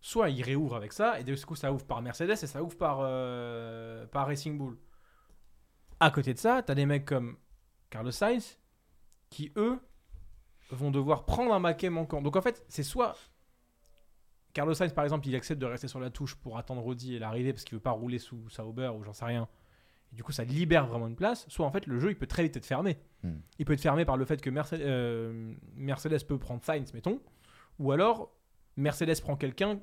[0.00, 2.62] Soit ils réouvrent avec ça, et de ce coup, ça ouvre par Mercedes et ça
[2.62, 4.78] ouvre par, euh, par Racing Bull.
[6.00, 7.36] À côté de ça, tu as des mecs comme
[7.90, 8.58] Carlos Sainz
[9.30, 9.78] qui, eux,
[10.70, 12.22] vont devoir prendre un maquet manquant.
[12.22, 13.14] Donc en fait, c'est soit
[14.52, 17.18] Carlos Sainz, par exemple, il accepte de rester sur la touche pour attendre Audi et
[17.18, 19.48] l'arrivée parce qu'il veut pas rouler sous Sauber ou j'en sais rien.
[20.12, 21.46] Et du coup, ça libère vraiment une place.
[21.48, 22.98] Soit en fait, le jeu, il peut très vite être fermé.
[23.22, 23.36] Hmm.
[23.58, 27.20] Il peut être fermé par le fait que Merce- euh, Mercedes peut prendre Sainz, mettons.
[27.78, 28.30] Ou alors,
[28.76, 29.80] Mercedes prend quelqu'un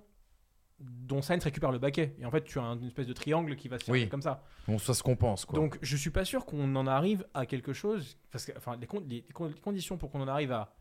[0.80, 2.16] dont Sainz récupère le baquet.
[2.20, 4.08] Et en fait, tu as une espèce de triangle qui va se Oui.
[4.08, 4.44] comme ça.
[4.68, 5.58] Bon, ça se compense, quoi.
[5.60, 8.18] Donc, je suis pas sûr qu'on en arrive à quelque chose.
[8.32, 10.74] Parce que, enfin, les, con- les- les con- les conditions pour qu'on en arrive à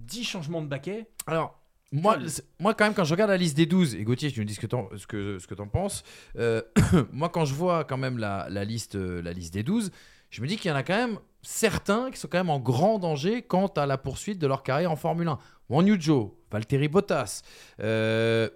[0.00, 1.08] 10 changements de baquet.
[1.26, 1.61] Alors,
[1.92, 2.16] moi,
[2.58, 4.54] moi, quand même, quand je regarde la liste des 12, et Gauthier, tu me dis
[4.54, 6.02] ce que t'en, ce que, ce que t'en penses,
[6.38, 6.62] euh,
[7.12, 9.90] moi, quand je vois quand même la, la liste, euh, la liste des 12,
[10.30, 12.58] je me dis qu'il y en a quand même certains qui sont quand même en
[12.60, 15.38] grand danger quant à la poursuite de leur carrière en Formule 1.
[15.68, 17.42] Wang Yujo, Valtteri Bottas,
[17.80, 18.48] euh,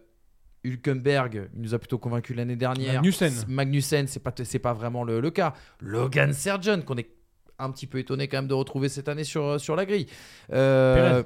[0.65, 2.95] Hülkenberg, il nous a plutôt convaincu l'année dernière.
[2.95, 3.33] Magnussen.
[3.49, 5.53] Magnussen, c'est pas, c'est pas vraiment le, le cas.
[5.81, 7.11] Logan Sargent, qu'on est
[7.59, 10.07] un petit peu étonné quand même de retrouver cette année sur, sur la grille.
[10.53, 11.23] Euh.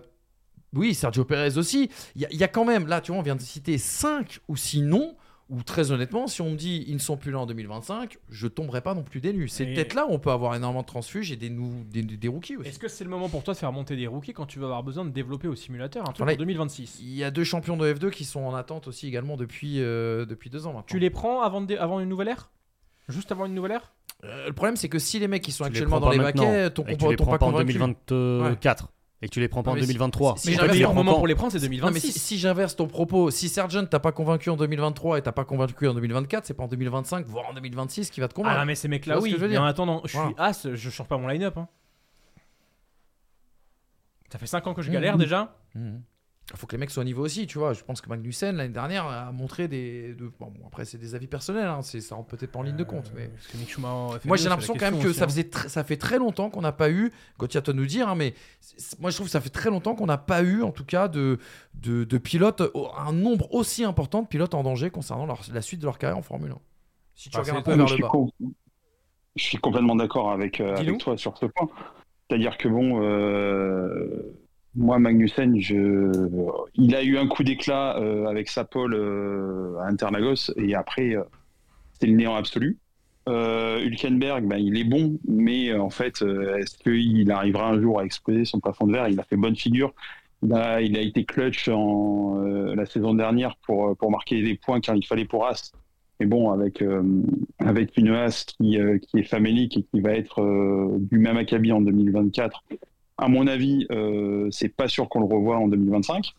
[0.75, 1.91] Oui, Sergio Perez aussi.
[2.17, 3.79] Il y, a- il y a quand même, là, tu vois, on vient de citer
[3.79, 5.17] 5 ou 6 noms
[5.49, 8.47] où, très honnêtement, si on me dit ils ne sont plus là en 2025, je
[8.47, 9.49] tomberai pas non plus des nues.
[9.49, 12.03] C'est Et- peut-être là où on peut avoir énormément de transfuges et des, nou- des,
[12.03, 12.69] des rookies aussi.
[12.69, 14.67] Est-ce que c'est le moment pour toi de faire monter des rookies quand tu vas
[14.67, 16.33] avoir besoin de développer au simulateur un truc Voilà.
[16.35, 19.37] pour 2026 Il y a deux champions de F2 qui sont en attente aussi également
[19.37, 20.85] depuis, euh, depuis deux ans maintenant.
[20.87, 22.53] Tu les prends avant, de dé- avant une nouvelle ère?
[23.09, 23.93] Juste avant une nouvelle ère?
[24.23, 26.13] Euh, le problème, c'est que si les mecs qui sont Tu les actuellement prends dans
[26.13, 27.73] les maintenant, baquets, ton et tu les prends pas pas en convaincu.
[27.73, 30.37] 2024 et que tu les prends pas en Mais si- 2023.
[30.39, 32.13] si- Mais si j'inverse le moment pour les prendre, c'est Non, mais 2026.
[32.13, 35.45] si, si j'inverse ton propos, si Sergeant t'as pas convaincu en 2023 et t'as pas
[35.45, 38.57] convaincu en 2024, c'est pas en 2025, voire en 2026 qui va te convaincre.
[38.61, 39.31] Ah mais ces mecs-là, ce oui.
[39.31, 41.57] que je veux mais dire en attendant, je suis as, je change pas mon line-up.
[41.59, 41.69] hein.
[44.33, 45.21] Ça fait 5 ans que je Mmh, galère mmh.
[45.21, 45.57] déjà.
[45.75, 46.03] Mhm.
[46.53, 47.73] Il faut que les mecs soient au niveau aussi, tu vois.
[47.75, 50.15] Je pense que Magnussen, l'année dernière, a montré des.
[50.15, 52.63] de- bon, bon, après, c'est des avis personnels, hein, c'est- ça rentre peut-être pas en
[52.63, 53.13] ligne de compte.
[53.15, 53.31] Mais...
[53.55, 55.27] Euh, en F2, Moi, j'ai l'impression quand même que ça, aussi, hein.
[55.29, 57.13] faisait tr- ça fait très longtemps qu'on n'a pas eu.
[57.39, 58.35] Gauthier, à toi de nous dire, hein, mais
[58.99, 61.07] moi, je trouve que ça fait très longtemps qu'on n'a pas eu, en tout cas,
[61.09, 61.39] de,
[61.75, 62.63] de, de pilotes,
[62.99, 66.19] un nombre aussi important de pilotes en danger concernant leur- la suite de leur carrière
[66.19, 66.59] en Formule 1.
[67.15, 68.09] Si tu Ah, regardes un peu vers mais je, le suis bas.
[68.09, 68.31] com-
[69.37, 71.69] je suis complètement d'accord avec, euh, avec toi sur ce point.
[72.29, 74.33] C'est-à-dire que bon, euh,
[74.77, 80.53] moi, Magnussen, il a eu un coup d'éclat euh, avec sa pole euh, à Interlagos
[80.57, 81.25] et après, euh,
[81.99, 82.79] c'est le néant absolu.
[83.29, 88.05] Euh, Hülkenberg, ben, il est bon, mais en fait, est-ce qu'il arrivera un jour à
[88.05, 89.09] exploser son plafond de verre?
[89.09, 89.93] Il a fait bonne figure.
[90.43, 95.05] Il a, été clutch en, la saison dernière pour, pour marquer des points quand il
[95.07, 95.73] fallait pour As.
[96.19, 96.83] Mais bon, avec,
[97.59, 101.83] avec une As qui, qui est famélique et qui va être du même acabit en
[101.83, 102.65] 2024,
[103.21, 106.35] à mon avis, euh, c'est pas sûr qu'on le revoie en 2025.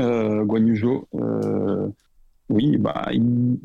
[0.00, 1.88] Euh, Guan Yu Zhou, euh,
[2.48, 3.58] oui, bah, il,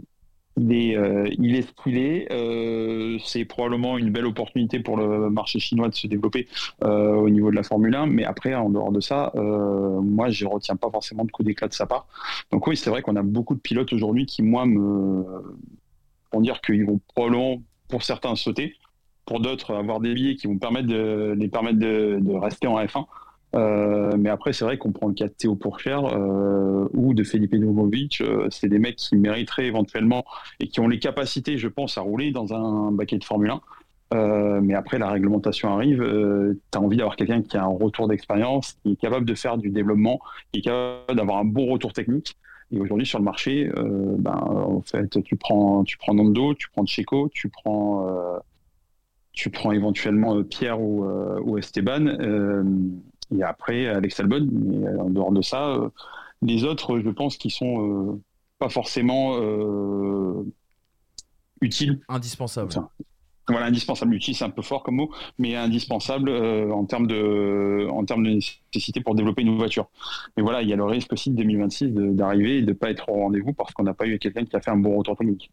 [0.71, 2.31] est, euh, il est est.
[2.31, 6.47] Euh, c'est probablement une belle opportunité pour le marché chinois de se développer
[6.81, 8.05] au niveau de la Formule 1.
[8.07, 11.73] Mais après, en dehors de ça, moi, je retiens pas forcément de coup d'éclat de
[11.73, 12.07] sa part.
[12.51, 15.25] Donc oui, c'est vrai qu'on a beaucoup de pilotes aujourd'hui qui, moi, me
[16.31, 18.75] vont dire qu'ils vont probablement, pour certains, sauter,
[19.29, 23.05] pour d'autres, avoir des billets qui vont permettre de les permettre de, rester en F1.
[23.55, 27.23] Euh, mais après, c'est vrai qu'on prend le cas de Théo Pourchère euh, ou de
[27.23, 28.21] Felipe Novovic.
[28.21, 30.25] euh, c'est des mecs qui mériteraient éventuellement
[30.59, 33.61] et qui ont les capacités, je pense, à rouler dans un baquet de Formule 1.
[34.15, 35.99] Euh, mais après, la réglementation arrive.
[36.71, 39.59] tu as envie d'avoir quelqu'un qui a un retour d'expérience, qui est capable de faire
[39.59, 40.19] du développement,
[40.51, 42.35] qui est capable d'avoir un bon retour technique.
[42.71, 46.69] Et aujourd'hui, sur le marché, euh, ben, en fait, tu prends, tu prends Nando, tu
[46.69, 48.37] prends Checo, tu prends, euh,
[49.33, 52.05] tu prends éventuellement euh, Pierre ou, euh, ou Esteban.
[52.07, 52.63] euh,
[53.37, 54.47] et après, Alex Albon.
[54.51, 55.77] Mais en dehors de ça,
[56.41, 58.19] les autres, je pense qu'ils sont
[58.57, 59.37] pas forcément
[61.61, 61.99] utiles.
[62.07, 62.67] Indispensable.
[62.69, 62.89] Enfin,
[63.47, 64.13] Voilà, indispensable.
[64.13, 68.23] Utile, c'est un peu fort comme mot, mais indispensable euh, en termes de, en termes
[68.23, 69.89] de nécessité pour développer une voiture.
[70.37, 72.89] Mais voilà, il y a le risque aussi de 2026 de- d'arriver et de pas
[72.91, 75.17] être au rendez-vous parce qu'on n'a pas eu quelqu'un qui a fait un bon retour
[75.17, 75.51] technique.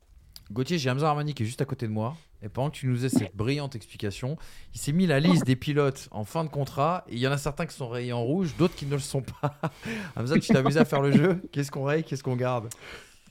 [0.52, 2.16] Gauthier, j'ai Hamza Armani qui est juste à côté de moi.
[2.42, 4.36] Et pendant que tu nous faisais cette brillante explication,
[4.74, 7.04] il s'est mis la liste des pilotes en fin de contrat.
[7.08, 8.98] Et il y en a certains qui sont rayés en rouge, d'autres qui ne le
[9.00, 9.58] sont pas.
[10.16, 11.42] Hamza, tu t'es amusé à faire le jeu?
[11.50, 12.04] Qu'est-ce qu'on raye?
[12.04, 12.68] Qu'est-ce qu'on garde?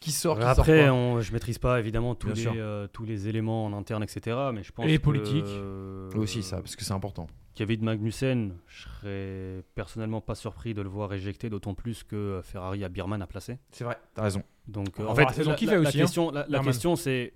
[0.06, 3.28] Qui sort qui Après, sort on, je maîtrise pas évidemment tous les, euh, tous les
[3.28, 4.38] éléments en interne, etc.
[4.54, 5.44] Mais je pense Et les que, politiques.
[5.48, 7.28] euh, Aussi ça, parce que c'est important.
[7.56, 12.84] Kevin Magnussen, je serais personnellement pas surpris de le voir éjecté, d'autant plus que Ferrari
[12.84, 13.58] a Birman à placer.
[13.72, 14.44] C'est vrai, t'as raison.
[14.68, 16.65] Donc, On euh, en fait, la fait la aussi, hein, question, la, la Birman.
[16.65, 17.34] question, c'est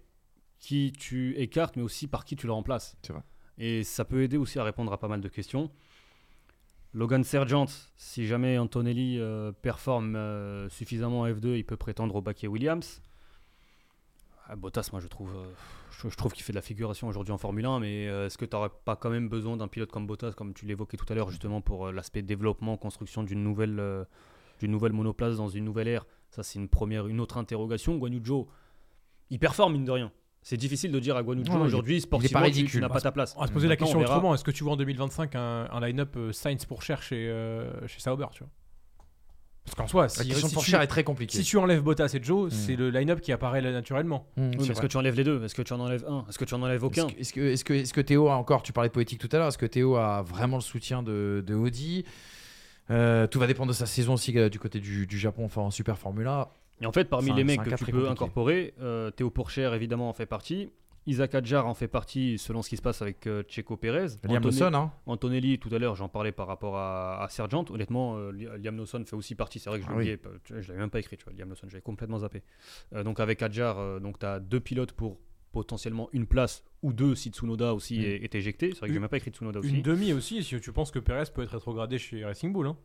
[0.60, 2.98] qui tu écartes, mais aussi par qui tu le remplaces.
[3.02, 3.24] C'est vrai.
[3.58, 5.72] Et ça peut aider aussi à répondre à pas mal de questions.
[6.94, 12.22] Logan Sergent, si jamais Antonelli euh, performe euh, suffisamment en F2, il peut prétendre au
[12.22, 13.02] baquet Williams.
[14.48, 15.52] Ah, Bottas, moi je trouve, euh,
[16.10, 18.56] je, trouve qu'il fait de la figuration aujourd'hui en Formule 1, mais est-ce que tu
[18.56, 21.30] n'aurais pas quand même besoin d'un pilote comme Bottas, comme tu l'évoquais tout à l'heure,
[21.30, 24.08] justement pour l'aspect développement, construction d'une nouvelle,
[24.64, 26.08] monoplace dans une nouvelle ère?
[26.32, 27.98] Ça, c'est une une autre interrogation.
[27.98, 28.48] Guan Yu Zhou,
[29.30, 30.12] il performe mine de rien.
[30.42, 32.58] C'est difficile de dire à Guan Yu Zhou Ouais, il est- aujourd'hui, sportivement, tu- tu
[32.60, 32.82] ridicule.
[32.82, 33.34] n'as pas ta place.
[33.38, 34.34] On va se poser la question autrement.
[34.34, 37.88] Est-ce que tu vois en 2025 un, un line-up euh, Sainz pour cher chez, euh,
[37.88, 38.50] chez Sauber, tu vois?
[39.66, 41.38] Parce qu'en soi, La si, question si de tu, est très compliquée.
[41.38, 44.26] si tu enlèves Bottas et Joe, c'est le line-up qui apparaît là naturellement.
[44.36, 46.26] Mmh, Oui, mais est-ce que tu enlèves les deux Est-ce que tu en enlèves un?
[46.28, 47.06] Est-ce que tu en enlèves aucun?
[47.20, 49.38] Est-ce que, est-ce que, est-ce que, Théo a encore, tu parlais de politique tout à
[49.38, 52.04] l'heure, est-ce que Théo a vraiment le soutien de, de Audi?
[52.90, 55.70] Euh, Tout va dépendre de sa saison aussi du côté du, du Japon, enfin en
[55.72, 56.50] Super Formula.
[56.82, 58.08] Et en fait, parmi un- les mecs que tu peux compliqué.
[58.10, 60.70] incorporer, euh, Théo Pourchère évidemment en fait partie.
[61.06, 64.08] Isaac Adjar en fait partie selon ce qui se passe avec euh, Checo Pérez.
[64.24, 67.66] Liam Antone- Lawson, hein Antonelli, tout à l'heure, j'en parlais par rapport à, à Sergent.
[67.72, 69.58] Honnêtement, euh, Li- Liam Lawson fait aussi partie.
[69.60, 71.18] C'est vrai que je Ah l'avais même pas écrit.
[71.18, 72.44] Tu vois, Liam Lawson, j'avais complètement zappé.
[73.04, 75.18] Donc avec Adjar, donc tu as deux pilotes pour
[75.52, 78.04] potentiellement une place ou deux si Tsunoda aussi Mm.
[78.04, 78.70] est, est éjecté.
[78.74, 79.70] C'est vrai que j'ai même pas écrit Tsunoda aussi.
[79.70, 82.68] Une demi aussi, si tu penses que Perez peut être rétrogradé chez Racing Bull.
[82.68, 82.78] Hein.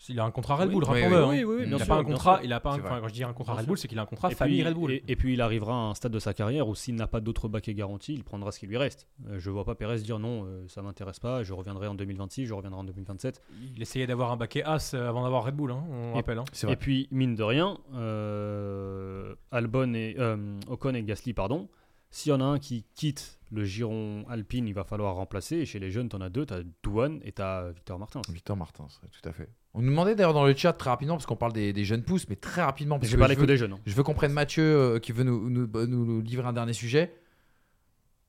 [0.00, 1.24] S'il a un contrat Red Bull, oui, rappelons-le.
[1.26, 1.44] oui, hein.
[1.44, 3.32] oui, oui, il n'a pas un contrat, il a pas un, quand je dis un
[3.32, 3.66] contrat Red.
[3.66, 4.92] Bull, c'est qu'il a un contrat Et famille puis, Red Bull.
[4.92, 7.18] et, et puis il arrivera à un stade de sa carrière où s'il n'a pas
[7.20, 9.08] d'autres baquets garantis, il prendra ce qui lui reste.
[9.28, 12.46] Euh, je vois pas Pérez dire non, euh, ça m'intéresse pas, je reviendrai en 2026,
[12.46, 13.42] je reviendrai en 2027.
[13.74, 16.38] Il essayait d'avoir un baquet As euh, avant d'avoir Red Bull, hein, on Et- rappelle.
[16.38, 16.44] hein.
[16.68, 20.36] Et puis, mine de rien, euh, Albon et euh,
[20.68, 21.68] Ocon et Gasly, pardon,
[22.10, 25.56] s'il y en a un qui quitte le giron Alpine, il va falloir remplacer.
[25.56, 27.98] Et chez les jeunes, tu en as deux, tu as Douane et tu as Victor
[27.98, 28.20] Martin.
[28.30, 29.48] Victor Martins, tout à fait.
[29.74, 32.02] On nous demandait d'ailleurs dans le chat très rapidement, parce qu'on parle des, des jeunes
[32.02, 33.74] pousses, mais très rapidement, parce que je que veux, des jeunes.
[33.74, 33.80] hein.
[33.86, 36.72] je veux qu'on prenne Mathieu euh, qui veut nous, nous, bah, nous- livrer un dernier
[36.72, 37.14] sujet.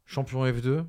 [0.05, 0.83] Champion F2,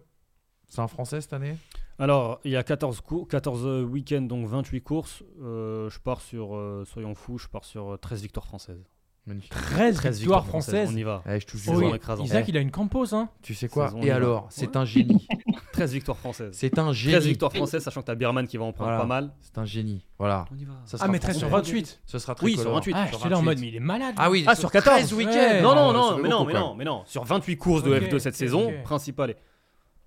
[0.68, 1.56] c'est un Français cette année?
[1.98, 5.22] Alors, il y a 14, cours, 14 week-ends, donc 28 courses.
[5.42, 8.82] Euh, je pars sur, euh, soyons fous, je pars sur euh, 13 victoires françaises.
[9.30, 9.50] Magnifique.
[9.52, 10.90] 13, 13 victoires françaises.
[10.92, 11.22] On y va.
[11.24, 12.24] Allez, je touche du Oh, oui.
[12.24, 12.50] Isaac, Eh.
[12.50, 13.28] il a une campos, hein.
[13.42, 14.76] Tu sais quoi Saison Et alors, c'est Ouais.
[14.76, 15.26] un génie.
[15.72, 16.50] 13 victoires françaises.
[16.52, 17.26] C'est un 13 génie.
[17.28, 19.00] victoires françaises, sachant que tu as Bierman qui va en prendre Voilà.
[19.02, 19.32] pas mal.
[19.40, 20.04] C'est un génie.
[20.18, 20.44] Voilà.
[20.52, 20.74] On y va.
[20.84, 21.70] Ça Ah, mais 13 sur français.
[21.72, 22.00] 28.
[22.06, 22.62] Ce sera Oui, tricolore.
[22.64, 22.92] sur 28.
[22.96, 23.44] Ah, sur j'étais là en 28.
[23.46, 24.14] mode, mais il est malade.
[24.18, 25.30] Ah oui, Ah, sur sur 13 14 week-ends.
[25.32, 25.62] ouais.
[25.62, 27.02] Non, non, non, mais non, mais non, mais non.
[27.06, 29.36] Sur 28 courses de Ok, F2 cette saison, principale.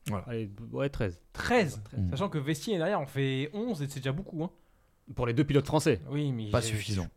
[0.10, 0.26] Voilà.
[0.28, 1.20] Allez, ouais, 13.
[1.32, 1.82] 13.
[1.98, 2.10] Mm.
[2.10, 4.44] Sachant que Vestier et derrière, on fait 11 et c'est déjà beaucoup.
[4.44, 4.50] Hein.
[5.16, 6.02] Pour les deux pilotes français.
[6.10, 6.50] Oui, mais.
[6.50, 7.08] Pas suffisant.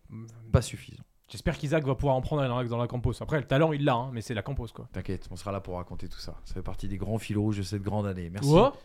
[0.53, 1.03] Pas suffisant.
[1.29, 3.13] J'espère qu'Isaac va pouvoir en prendre dans la, dans la campos.
[3.21, 4.89] Après, le talent, il l'a, hein, mais c'est la campos, quoi.
[4.93, 6.37] T'inquiète, on sera là pour raconter tout ça.
[6.45, 8.31] Ça fait partie des grands fils rouges de cette grande année.
[8.31, 8.49] Merci.
[8.49, 8.77] Quoi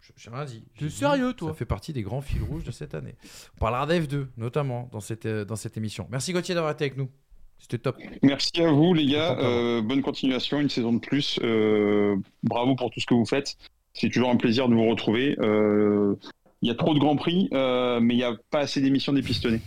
[0.00, 0.60] Je- J'ai rien dit.
[0.74, 3.14] T'es J'ai dit, sérieux, toi Ça fait partie des grands fils rouges de cette année.
[3.56, 6.06] On parlera d'F2, notamment, dans cette, euh, dans cette émission.
[6.10, 7.08] Merci Gauthier d'avoir été avec nous.
[7.58, 7.96] C'était top.
[8.22, 9.34] Merci à vous, les gars.
[9.34, 9.46] Content.
[9.48, 11.40] Euh, bonne continuation, une saison de plus.
[11.42, 13.56] Euh, bravo pour tout ce que vous faites.
[13.94, 15.36] C'est toujours un plaisir de vous retrouver.
[15.40, 16.14] Euh,
[16.62, 19.12] Il y a trop de grands prix, euh, mais il n'y a pas assez d'émissions
[19.12, 19.60] dépistonnés.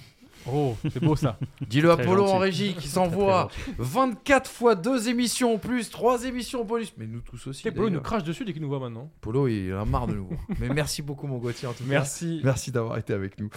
[0.51, 1.37] Oh, c'est beau ça.
[1.67, 3.75] Dis-le à Polo en régie qui s'envoie gentil.
[3.77, 6.93] 24 fois 2 émissions en plus, 3 émissions en bonus.
[6.97, 7.67] Mais nous tous aussi.
[7.67, 9.11] Et Polo nous crache dessus dès qu'il nous voit maintenant.
[9.21, 10.27] Polo, il a marre de nous.
[10.27, 10.39] voir.
[10.59, 11.89] Mais merci beaucoup, mon Gauthier, en tout cas.
[11.89, 12.41] Merci.
[12.43, 13.49] Merci d'avoir été avec nous.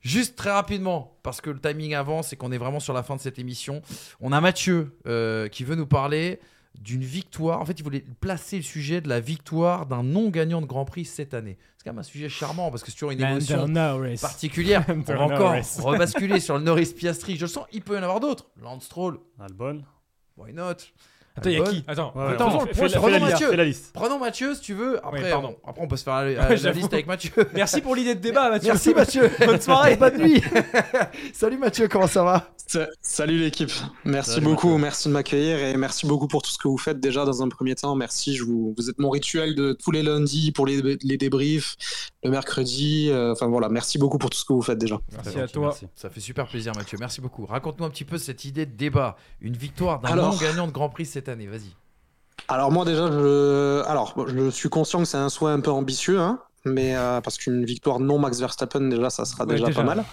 [0.00, 3.16] Juste très rapidement, parce que le timing avance et qu'on est vraiment sur la fin
[3.16, 3.80] de cette émission,
[4.20, 6.40] on a Mathieu euh, qui veut nous parler
[6.80, 7.60] d'une victoire.
[7.60, 11.04] En fait, il voulait placer le sujet de la victoire d'un non-gagnant de Grand Prix
[11.04, 11.56] cette année.
[11.76, 13.66] C'est quand même un sujet charmant parce que c'est toujours une émotion
[14.20, 14.84] particulière.
[14.88, 17.36] On va encore rebasculer sur le Norris Piastri.
[17.36, 18.46] Je le sens, il peut y en avoir d'autres.
[18.60, 19.82] Lance Stroll, Albon.
[20.36, 20.76] why not?
[21.36, 23.56] Attends, il y a qui Attends, Ouais, attends, la- la Prenons liste, Mathieu.
[23.56, 23.90] la liste.
[23.92, 24.98] Prenons Mathieu si tu veux.
[25.04, 25.56] Après, Ouais, pardon.
[25.64, 27.32] on, après on peut se faire la, la- Ouais, la liste avec Mathieu.
[27.54, 28.68] Merci pour l'idée de débat, Mathieu.
[28.68, 29.30] Merci Mathieu.
[29.44, 29.96] Bonne soirée.
[29.96, 30.40] Bonne nuit.
[31.32, 32.50] Salut Mathieu, comment ça va?
[32.66, 33.70] Sa- Salut l'équipe,
[34.04, 34.82] merci Salut, beaucoup, Mathieu.
[34.82, 37.48] merci de m'accueillir et merci beaucoup pour tout ce que vous faites déjà dans un
[37.48, 37.94] premier temps.
[37.94, 41.76] Merci, je vous, vous êtes mon rituel de tous les lundis pour les, les débriefs,
[42.22, 43.08] le mercredi.
[43.10, 44.98] euh, enfin voilà, merci beaucoup pour tout ce que vous faites déjà.
[45.12, 45.66] Merci à toi.
[45.68, 45.86] Merci.
[45.94, 47.44] Ça fait super plaisir Mathieu, merci beaucoup.
[47.44, 50.88] Raconte-nous un petit peu cette idée de débat, une victoire d'un Alors- non-gagnant de Grand
[50.88, 51.72] Prix cette année, vas-y.
[52.48, 56.20] Alors moi déjà, je, alors je suis conscient que c'est un souhait un peu ambitieux,
[56.20, 59.82] hein, mais euh, parce qu'une victoire non Max Verstappen déjà, ça sera Ouais, déjà, pas
[59.82, 60.04] mal.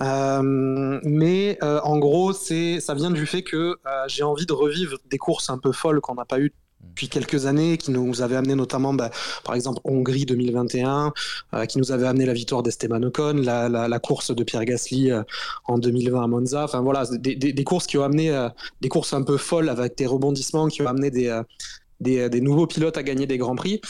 [0.00, 3.76] Euh, mais euh, en gros, c'est, ça vient du fait que
[4.08, 6.52] j'ai envie de revivre des courses un peu folles qu'on n'a pas eues
[6.92, 9.10] depuis quelques années, qui nous avaient amené notamment, bah,
[9.44, 11.12] par exemple, Hongrie 2021,
[11.54, 15.22] euh, qui nous avait amené la victoire d'Esteban Ocon, la, course de Pierre Gasly euh,
[15.66, 16.64] en 2020 à Monza.
[16.64, 18.48] Enfin voilà, des, courses qui ont amené euh,
[18.80, 23.02] des courses un peu folles avec des rebondissements, qui ont amené des, nouveaux pilotes à
[23.02, 23.80] gagner des grands prix.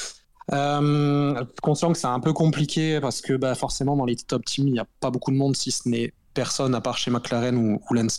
[0.51, 4.73] Conscient que c'est un peu compliqué parce que bah, forcément dans les top teams il
[4.73, 7.81] n'y a pas beaucoup de monde si ce n'est personne à part chez McLaren ou,
[7.89, 8.19] ou Lance.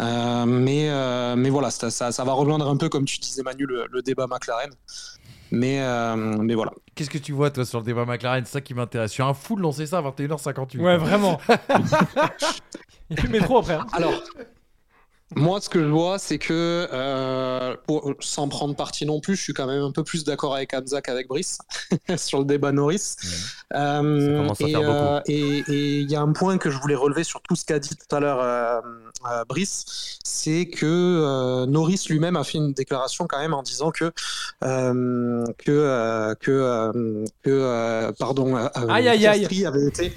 [0.00, 3.42] Euh, mais, euh, mais voilà, ça, ça, ça va rejoindre un peu, comme tu disais,
[3.42, 4.70] Manu, le, le débat McLaren.
[5.52, 6.72] Mais, euh, mais voilà.
[6.94, 8.44] Qu'est-ce que tu vois, toi, sur le débat McLaren?
[8.44, 9.10] C'est ça qui m'intéresse.
[9.10, 10.80] Je suis un fou de lancer ça à 21h58.
[10.80, 11.38] Ouais, vraiment.
[13.10, 13.74] Il plus le métro après.
[13.74, 13.86] hein.
[13.92, 14.12] Alors,
[15.34, 19.42] moi, ce que je vois, c'est que, euh, pour- sans prendre parti non plus, je
[19.42, 21.58] suis quand même un peu plus d'accord avec Hamza qu'avec Brice
[22.16, 23.16] sur le débat Norris.
[23.74, 24.86] Euh, commence à et beaucoup.
[24.88, 27.64] euh, et et il y a un point que je voulais relever sur tout ce
[27.64, 28.80] qu'a dit tout à l'heure euh,
[29.28, 33.90] euh, Brice, c'est que euh, Norris lui-même a fait une déclaration quand même en disant
[33.90, 34.12] que
[34.64, 39.66] euh, que euh, que euh, que euh, pardon, euh, Aïe, aïe, aïe.
[39.66, 40.12] Avait été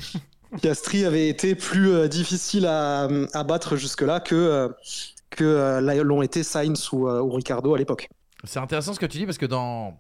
[0.62, 4.70] Piastri avait été plus euh, difficile à, à battre jusque-là que, euh,
[5.30, 8.10] que euh, là, l'ont été Sainz ou, euh, ou Ricardo à l'époque.
[8.46, 9.98] C'est intéressant ce que tu dis parce que dans.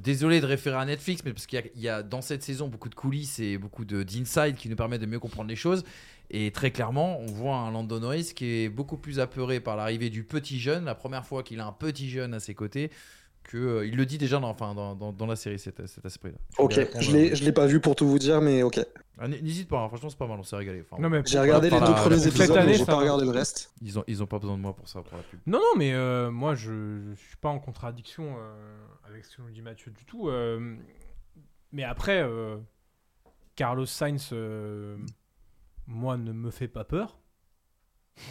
[0.00, 2.42] Désolé de référer à Netflix, mais parce qu'il y a- il y, a dans cette
[2.42, 5.54] saison beaucoup de coulisses et beaucoup de- d'insides qui nous permettent de mieux comprendre les
[5.56, 5.84] choses.
[6.30, 10.08] Et très clairement, on voit un Lando Norris qui est beaucoup plus apeuré par l'arrivée
[10.08, 12.90] du petit jeune, la première fois qu'il a un petit jeune à ses côtés,
[13.44, 16.04] que euh, il le dit déjà dans, enfin, dans, dans- dans la série, cet, cet
[16.06, 16.38] aspect-là.
[16.58, 18.80] Ok, voulais répondre je je l'ai pas vu pour tout vous dire, mais ok.
[19.18, 20.82] Ah, N'hésite pas, hein, franchement, c'est pas mal, on s'est régalé.
[20.82, 23.30] Enfin, Non, mais J'ai regardé les deux premiers cette épisodes, mais j'ai pas regardé le
[23.30, 23.72] reste.
[23.80, 25.40] Ils ont, ils ont pas besoin de moi pour ça, pour la pub.
[25.46, 26.72] Non, non, mais euh, moi, je
[27.10, 28.76] ne suis pas en contradiction euh,
[29.08, 30.28] avec ce que nous dit Mathieu du tout.
[30.28, 30.76] euh,
[31.72, 32.58] mais après, euh,
[33.54, 34.98] Carlos Sainz, euh,
[35.86, 37.18] moi, ne me fait pas peur.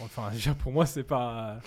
[0.02, 1.58] Enfin, déjà, pour moi, c'est pas...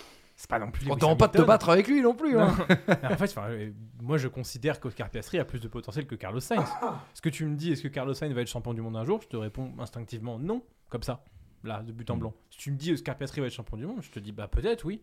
[0.42, 0.90] C'est pas non plus...
[0.90, 2.32] On t'en pas de te battre avec lui non plus.
[2.36, 2.44] Non.
[2.44, 2.56] hein.
[3.12, 3.72] en fait, euh,
[4.02, 6.66] moi, je considère qu'Oscar Piastri a plus de potentiel que Carlos Sainz.
[7.14, 9.04] Ce que tu me dis, est-ce que Carlos Sainz va être champion du monde un
[9.04, 9.20] jour?
[9.22, 11.26] Je te réponds instinctivement non, comme ça,
[11.66, 12.20] là, de but en Mm.
[12.20, 12.34] blanc.
[12.52, 14.48] Si tu me dis Oscar Piastri va être champion du monde, je te dis bah
[14.48, 15.02] peut-être oui.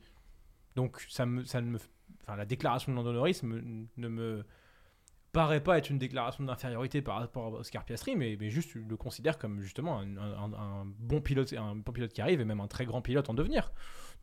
[0.75, 1.79] Donc ça me, ça ne me,
[2.23, 4.43] enfin la déclaration de Lando Norris me- ne me
[5.37, 8.97] paraît pas être une déclaration d'infériorité par rapport à Oscar Piastri, mais, mais juste le
[8.97, 12.45] considère comme justement un, un- un- un bon pilote, un bon pilote qui arrive et
[12.45, 13.71] même un très grand pilote en devenir.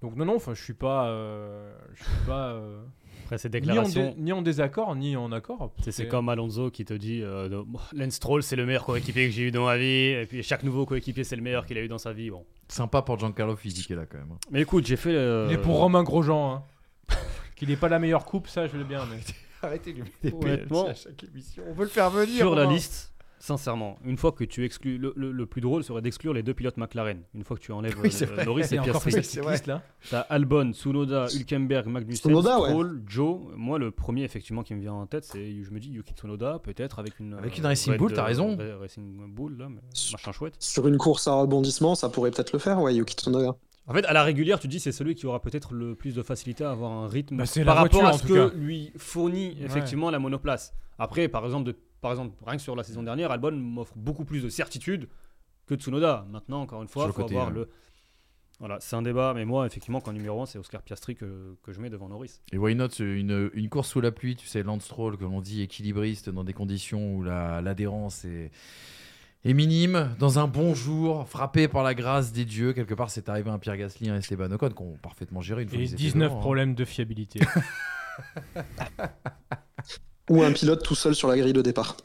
[0.01, 2.83] Donc non non, enfin je suis pas, euh, je suis pas euh,
[3.25, 5.73] Après ces ni, en déclarations, dé- ni en désaccord ni en accord.
[5.81, 9.43] c'est- comme Alonso qui te dit euh, Lance Stroll, c'est le meilleur coéquipier que j'ai
[9.43, 9.85] eu dans ma vie.
[10.21, 12.31] Et puis chaque nouveau coéquipier, c'est le meilleur qu'il a eu dans sa vie.
[12.31, 12.43] Bon.
[12.67, 14.31] Sympa pour Giancarlo est là quand même.
[14.33, 14.37] hein.
[14.51, 15.13] Mais écoute, j'ai fait.
[15.15, 16.55] euh, Il est pour Romain Grosjean.
[16.55, 16.63] Hein.
[17.55, 19.05] Qu'il n'ait pas la meilleure coupe, ça je veux bien.
[19.09, 19.19] Mais...
[19.63, 21.63] Arrêtez de lui mettre des Honnêtement, à chaque émission.
[21.67, 22.37] On veut le faire venir.
[22.37, 24.97] sur la liste, sincèrement, une fois que tu exclus.
[24.97, 27.21] Le, le- le plus drôle serait d'exclure les deux pilotes McLaren.
[27.33, 28.43] Une fois que tu enlèves Oui, euh.
[28.45, 29.51] Norris et vrai.
[29.53, 29.81] liste là.
[30.09, 32.85] T'as Albon, Tsunoda, Hülkenberg, Magnussen, Tsunoda, ouais.
[33.07, 33.39] Joe.
[33.55, 36.59] Moi, le premier effectivement qui me vient en tête, c'est je me dis Yuki Tsunoda,
[36.59, 38.51] peut-être avec une Avec euh, une Racing Red, Bull, t'as euh, raison.
[38.57, 40.55] Red Racing Bull là, mais machin chouette.
[40.59, 43.55] Sur une course à rebondissement, ça pourrait peut-être le faire, ouais, Yuki Tsunoda.
[43.87, 46.21] En fait, à la régulière, tu dis c'est celui qui aura peut-être le plus de
[46.23, 48.55] facilité à avoir un rythme Bah, c'est par la rapport voiture, à ce que cas.
[48.55, 50.73] lui fournit effectivement la monoplace.
[50.99, 54.23] Après, par exemple, de, par exemple, rien que sur la saison dernière, Albon m'offre beaucoup
[54.25, 55.09] plus de certitude
[55.65, 56.25] que Tsunoda.
[56.31, 57.53] Maintenant, encore une fois, il faut côté, avoir hein.
[57.55, 57.69] le.
[58.59, 61.73] Voilà, c'est un débat, mais moi, effectivement, qu'en numéro 1, c'est Oscar Piastri que, que
[61.73, 62.39] je mets devant Norris.
[62.53, 65.41] Et why not une, une course sous la pluie, tu sais, Lance Stroll, comme on
[65.41, 68.51] dit, équilibriste dans des conditions où la- l'adhérence est,
[69.45, 72.73] est minime, dans un bon jour, frappé par la grâce des dieux.
[72.73, 75.63] Quelque part, c'est arrivé à un Pierre Gasly, un Esteban Ocon, qui ont parfaitement géré
[75.63, 76.41] une fois Et qu'ils étaient 19 devant, hein.
[76.41, 77.39] problèmes de fiabilité.
[80.29, 81.97] Ou un pilote tout seul sur la grille de départ.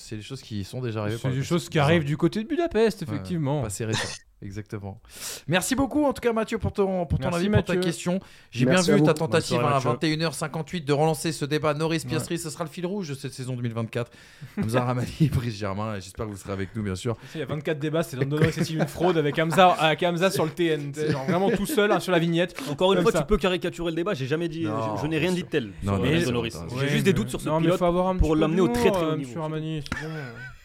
[0.00, 1.18] C'est des choses qui sont déjà arrivées.
[1.20, 3.62] C'est des choses qui arrivent du côté de Budapest, Ouais, effectivement.
[3.62, 4.06] Passé récent.
[4.40, 5.00] Exactement.
[5.48, 8.20] Merci beaucoup en tout cas Mathieu pour ton, pour ton Merci, avis, pour ta question.
[8.52, 10.16] J'ai bien vu ta tentative soirée, à Mathieu.
[10.16, 12.38] 21h58 de relancer ce débat Norris-Piastri.
[12.38, 14.12] Ce sera le fil rouge de cette saison 2024.
[14.62, 15.96] Hamza Ramani Brice Germain.
[15.96, 17.16] et J'espère que vous serez avec nous bien sûr.
[17.34, 20.44] Il y a 24 débats, c'est Lando Norris une fraude avec Hamza, avec Hamza sur
[20.44, 20.92] le TN.
[20.92, 22.54] tu sais, Genre vraiment tout seul hein, sur la vignette.
[22.70, 23.20] Encore une fois, ça.
[23.20, 24.14] tu peux caricaturer le débat.
[24.14, 25.70] J'ai jamais dit, Non, je, je n'ai rien dit de tel.
[25.82, 26.54] Non, mais Norris.
[26.78, 27.78] J'ai juste des doutes sur ce non, mais pilote.
[27.78, 29.40] faut avoir un pour l'amener au très, très haut niveau.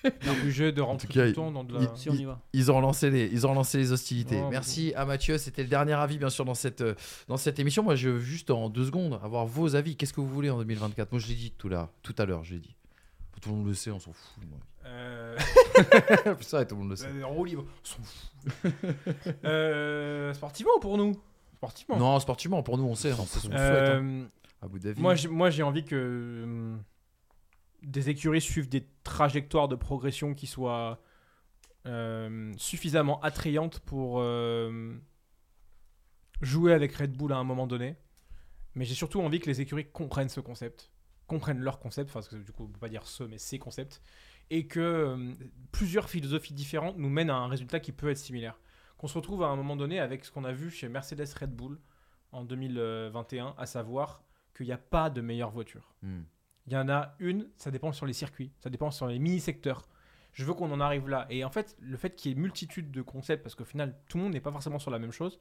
[0.22, 1.82] Est obligé de rentrer tout le temps dans de la.
[1.82, 2.40] il- Si on y va.
[2.54, 4.40] Ils ont relancé les, ils ont relancé les hostilités.
[4.44, 5.38] Oh, Merci à Mathieu.
[5.38, 6.96] C'était le dernier avis, bien sûr, dans cette, euh,
[7.28, 7.84] dans cette émission.
[7.84, 9.96] Moi, je veux juste en deux secondes avoir vos avis.
[9.96, 12.44] Qu'est-ce que vous voulez en 2024 Moi, je l'ai dit tout, là, tout à l'heure.
[12.44, 12.76] Je l'ai dit.
[13.42, 14.44] Tout le monde le sait, on s'en fout.
[14.50, 14.58] moi.
[14.86, 15.38] Euh...
[16.42, 17.08] Ça, tout le monde le sait.
[17.08, 17.66] euh, en roue libre.
[17.66, 18.74] On s'en fout.
[19.46, 21.14] euh, sportivement pour nous?
[21.58, 21.98] Sportivement.
[21.98, 23.14] Non, sportivement, pour nous, on sait.
[23.14, 23.60] On sait ce qu'on souhaite.
[23.62, 24.24] Euh,
[24.62, 25.24] hein.
[25.30, 26.80] Moi, j'ai envie que hum,
[27.84, 31.02] des écuries suivent des trajectoires de progression qui soient
[31.86, 34.94] euh, suffisamment attrayantes pour euh,
[36.42, 37.96] jouer avec Red Bull à un moment donné.
[38.76, 40.92] Mais j'ai surtout envie que les écuries comprennent ce concept,
[41.28, 43.60] comprennent leur concept, enfin, parce que du coup, on peut pas dire ce, mais ces
[43.60, 44.02] concepts,
[44.50, 45.34] et que euh,
[45.72, 48.60] plusieurs philosophies différentes nous mènent à un résultat qui peut être similaire.
[48.98, 51.52] Qu'on se retrouve à un moment donné avec ce qu'on a vu chez Mercedes Red
[51.52, 51.80] Bull
[52.32, 54.24] en 2021, à savoir
[54.56, 55.94] qu'il n'y a pas de meilleure voiture.
[56.02, 56.22] Hmm.
[56.68, 59.88] Il y en a une, ça dépend sur les circuits, ça dépend sur les mini-secteurs.
[60.32, 61.28] Je veux qu'on en arrive là.
[61.30, 64.18] Et en fait, le fait qu'il y ait multitude de concepts, parce qu'au final, tout
[64.18, 65.40] le monde n'est pas forcément sur la même chose,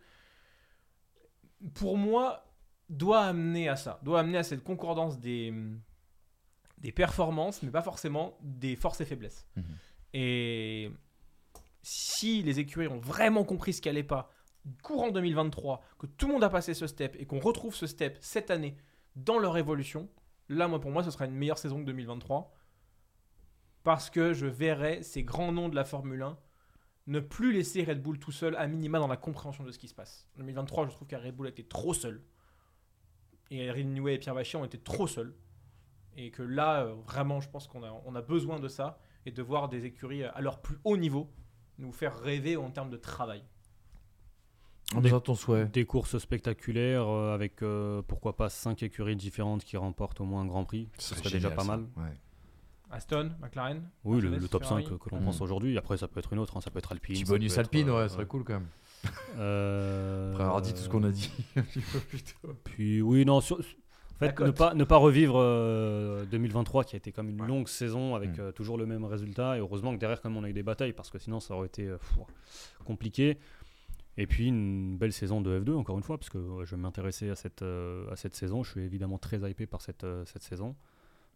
[1.74, 2.44] pour moi,
[2.88, 5.54] doit amener à ça, doit amener à cette concordance des,
[6.78, 9.46] des performances, mais pas forcément des forces et faiblesses.
[9.56, 9.64] Mhm.
[10.14, 10.90] Et
[11.82, 14.30] si les écuries ont vraiment compris ce qu'elle n'est pas,
[14.82, 18.18] courant 2023, que tout le monde a passé ce step et qu'on retrouve ce step
[18.20, 18.76] cette année
[19.16, 20.08] dans leur évolution,
[20.52, 22.54] là, moi, pour moi, ce sera une meilleure saison que 2023.
[23.82, 26.38] Parce que je verrai ces grands noms de la Formule 1
[27.08, 29.88] ne plus laisser Red Bull tout seul, à minima dans la compréhension de ce qui
[29.88, 30.28] se passe.
[30.36, 32.22] En 2023, je trouve qu'à Red Bull était trop seul.
[33.50, 35.34] Et Rinway et Pierre Vachier ont été trop seuls.
[36.16, 39.32] Et que là, euh, vraiment, je pense qu'on a, on a besoin de ça et
[39.32, 41.32] de voir des écuries à leur plus haut niveau
[41.78, 43.42] nous faire rêver en termes de travail.
[45.24, 45.66] Ton souhait.
[45.66, 50.42] Des courses spectaculaires euh, avec euh, pourquoi pas 5 écuries différentes qui remportent au moins
[50.42, 50.88] un Grand Prix.
[50.98, 51.84] Ce serait déjà pas mal.
[52.90, 54.84] Aston, McLaren Oui, le, Mercedes, le top Ferrari.
[54.86, 55.78] 5 que l'on pense aujourd'hui.
[55.78, 57.14] Après, ça peut être une autre, hein, ça peut être Alpine.
[57.14, 58.66] Petit ça bonus alpine, euh, ouais, ce serait cool quand même.
[59.38, 61.30] euh, Après avoir dit tout ce qu'on a dit.
[61.56, 62.48] un petit peu plus tôt.
[62.64, 63.58] Puis oui, non, sur-
[64.18, 67.48] fait, ne pas, ne pas revivre euh, 2023 qui a été comme une Ouais.
[67.48, 68.40] longue saison avec Mm.
[68.40, 69.56] euh, toujours le même résultat.
[69.56, 71.54] Et heureusement que derrière, quand même, on a eu des batailles parce que sinon, ça
[71.54, 72.18] aurait été euh, pff,
[72.84, 73.38] compliqué.
[74.18, 76.80] Et puis une belle saison de F2, encore une fois, parce que ouais, je vais
[76.80, 78.62] m'intéresser à cette, euh, à cette saison.
[78.62, 80.76] Je suis évidemment très hypé par cette, euh, cette saison.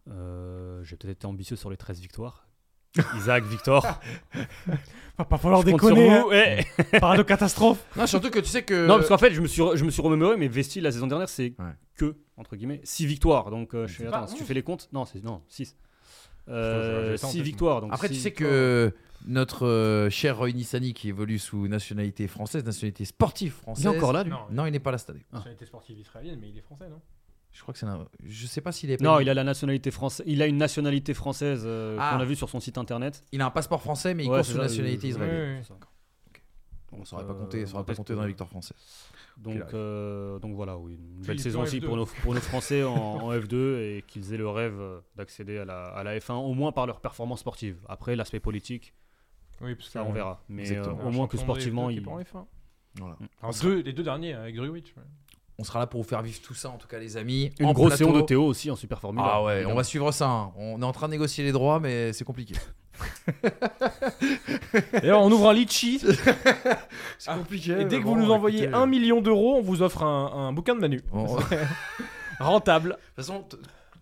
[0.08, 2.46] Euh, J'ai peut-être été ambitieux sur les 13 victoires.
[3.16, 3.84] Isaac, Victor.
[5.18, 6.22] Va pas falloir je déconner.
[6.22, 6.66] Ouais.
[6.78, 6.84] hein.
[7.00, 7.84] Parade de catastrophe.
[7.96, 8.86] Non, surtout que tu sais que.
[8.86, 11.06] Non, parce qu'en fait, je me suis, je me suis remémoré, mais Vesti, la saison
[11.06, 11.72] dernière, c'est Ouais.
[11.96, 13.50] que, entre guillemets, 6 victoires.
[13.50, 15.76] Donc, euh, je fais, attends, si tu fais les comptes, non, c'est non 6.
[16.48, 16.52] Je-
[17.06, 17.42] je vais 6 tenter.
[17.42, 17.80] victoires.
[17.80, 18.50] Donc Après, tu sais victoires.
[18.50, 18.94] que
[19.26, 23.84] notre euh, cher Roy Nissani, qui évolue sous nationalité française, nationalité sportive française.
[23.84, 25.24] Il est encore là, lui Non, Non, il n'est pas là cette année.
[25.32, 25.36] Ah.
[25.36, 27.00] nationalité sportive israélienne, mais il est français, non?
[27.52, 28.06] Je crois que c'est un.
[28.24, 29.00] Je sais pas s'il est.
[29.00, 30.24] Non, il a la nationalité française.
[30.28, 32.12] Il a une nationalité française euh, Ah.
[32.14, 33.24] qu'on a vu sur son site internet.
[33.32, 35.40] Il a un passeport français, mais il Ouais, court c'est sous ça, nationalité israélienne.
[35.52, 35.60] Oui, oui.
[35.62, 35.74] c'est ça.
[36.92, 38.76] On Donc, saurait pas euh, compter, ça aurait pas que- dans la victoire française.
[39.36, 41.84] Donc, euh, donc voilà, oui, une belle saison aussi F2.
[41.84, 45.58] pour nos, pour nos Français en, en F2 et qu'ils aient le rêve euh, d'accéder
[45.58, 47.76] à la, à la F1, au moins par leur performance sportive.
[47.88, 48.94] Après, l'aspect politique,
[49.60, 50.42] Oui, parce ça on verra.
[50.48, 52.08] Mais euh, au moins que sportivement, il il...
[52.08, 52.44] en F1.
[52.98, 53.16] Voilà.
[53.42, 54.94] Enfin, deux, les deux derniers avec Druwich.
[54.96, 55.02] ouais.
[55.58, 57.50] On sera là pour vous faire vivre tout ça, en tout cas, les amis.
[57.60, 58.04] Une En grosse plateau.
[58.04, 59.22] séance de Théo aussi en Super Formule.
[59.24, 60.28] Ah ouais, on va suivre ça.
[60.28, 60.52] hein.
[60.56, 62.54] On est en train de négocier les droits, mais c'est compliqué.
[64.92, 65.98] D'ailleurs, on ouvre un litchi.
[67.18, 67.80] C'est Ah, compliqué.
[67.80, 70.74] Et dès que vous nous envoyez un million d'euros, on vous offre un, un bouquin
[70.74, 71.00] de Manu.
[71.12, 71.58] Bon, de toute
[72.38, 72.96] Rentable.
[73.16, 73.56] façon, t-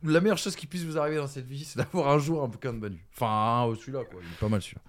[0.04, 2.48] la meilleure chose qui puisse vous arriver dans cette vie, c'est d'avoir un jour un
[2.48, 2.98] bouquin de Manu.
[3.14, 4.20] Enfin, celui-là, quoi.
[4.22, 4.82] Il est pas mal celui-là.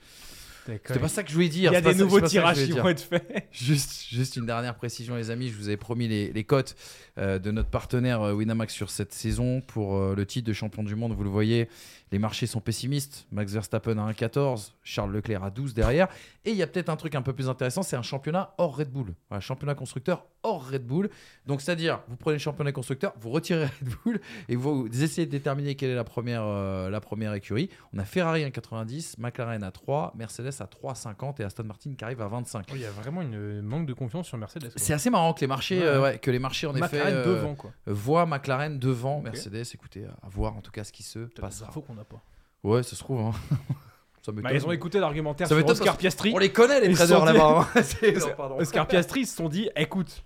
[0.66, 1.74] C'était pas ça que je voulais Il dire.
[1.74, 3.48] y a c'est des nouveaux c'est ça tirages qui vont être faits.
[3.52, 5.50] Juste, juste une dernière précision, les amis.
[5.50, 6.76] Je vous avais promis les, les cotes
[7.18, 10.84] euh, de notre partenaire euh, Winamax sur cette saison pour euh, le titre de champion
[10.84, 11.14] du monde.
[11.14, 11.70] Vous le voyez,
[12.12, 13.28] les marchés sont pessimistes.
[13.32, 16.08] Max Verstappen à 1,14, Charles Leclerc à 12 derrière.
[16.46, 18.76] Et il y a peut-être un truc un peu plus intéressant c'est un championnat hors
[18.76, 19.14] Red Bull.
[19.30, 21.10] Voilà, championnat constructeur hors Red Bull.
[21.46, 25.32] Donc, c'est-à-dire, vous prenez le championnat constructeur, vous retirez Red Bull et vous essayez de
[25.32, 27.70] déterminer quelle est la première, euh, la première écurie.
[27.94, 32.04] On a Ferrari à 1,90, McLaren à 3, Mercedes à 3,50 et Aston Martin qui
[32.04, 32.66] arrive à 25.
[32.74, 34.72] Il y a vraiment une manque de confiance sur Mercedes.
[34.76, 36.20] C'est assez marrant que les marchés, Ouais, euh, ouais.
[36.20, 37.72] que les marchés en McLaren effet euh, devant, quoi.
[37.88, 39.64] voient McLaren devant Mercedes.
[39.74, 41.70] Écoutez, à voir en tout cas ce qui se passera.
[41.70, 42.22] infos qu'on n'a pas.
[42.64, 43.20] Ouais, ça se trouve.
[43.20, 43.32] Hein.
[44.22, 44.32] ça.
[44.32, 46.32] Bah, ils ont écouté l'argumentaire Ça sur Oscar Piastri.
[46.34, 47.68] On les connaît les traders là-bas.
[47.76, 47.82] hein.
[47.84, 48.16] C'est-.
[48.58, 50.24] Oscar Piastri, ils se sont dit écoute,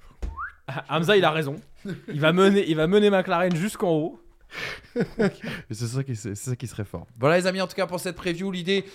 [0.90, 1.56] Hamza, il a raison.
[2.08, 4.22] Il va mener, il va mener McLaren jusqu'en haut.
[5.70, 6.02] C'est ça,
[6.36, 7.08] ça qui serait fort.
[7.20, 8.86] Voilà les amis, en tout cas pour cette preview, l'idée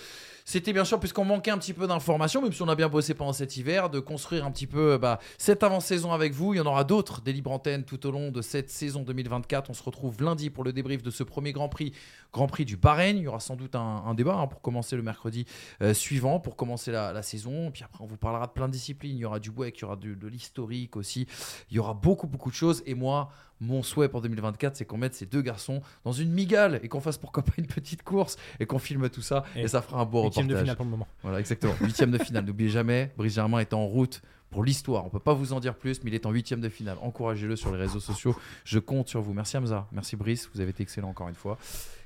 [0.47, 3.15] c'était bien sûr, puisqu'on manquait un petit peu d'informations, même si on a bien bossé
[3.15, 6.53] pendant cet hiver, de construire un petit peu bah, cette avant-saison avec vous.
[6.53, 9.71] Il y en aura d'autres des libres antennes tout au long de cette saison 2024.
[9.71, 11.93] On se retrouve lundi pour le débrief de ce premier Grand Prix,
[12.31, 13.17] Grand Prix du Bahreïn.
[13.17, 15.47] Il y aura sans doute un, un débat hein, pour commencer le mercredi
[15.81, 17.71] euh, suivant, pour commencer la, la saison.
[17.71, 19.17] Puis après, on vous parlera de plein de disciplines.
[19.17, 21.25] Il y aura du WEC, il y aura de l'historique aussi.
[21.71, 22.83] Il y aura beaucoup, beaucoup de choses.
[22.85, 23.31] Et moi,
[23.61, 26.99] mon souhait pour 2024, c'est qu'on mette ces deux garçons dans une migale et qu'on
[26.99, 29.43] fasse pourquoi pas une petite course et qu'on filme tout ça.
[29.55, 31.07] Et, Et ça fera un beau Huitième de finale pour le moment.
[31.23, 31.73] Voilà, exactement.
[31.81, 32.45] Huitième de finale.
[32.45, 35.05] N'oubliez jamais, Brice Germain est en route pour l'histoire.
[35.05, 36.97] On peut pas vous en dire plus, mais il est en huitième de finale.
[37.01, 38.35] Encouragez-le sur les réseaux sociaux.
[38.63, 39.33] Je compte sur vous.
[39.33, 39.87] Merci Hamza.
[39.91, 40.49] Merci Brice.
[40.53, 41.57] Vous avez été excellent encore une fois.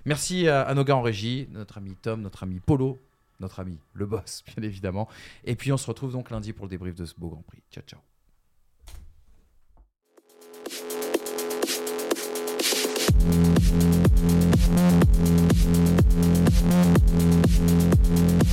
[0.06, 2.98] Merci à, à nos gars en régie, notre ami Tom, notre ami Polo,
[3.40, 5.08] notre ami le boss, bien évidemment.
[5.44, 7.62] Et puis on se retrouve donc lundi pour le débrief de ce beau Grand Prix.
[7.72, 8.00] Ciao, ciao.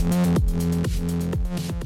[0.09, 1.86] Thank you.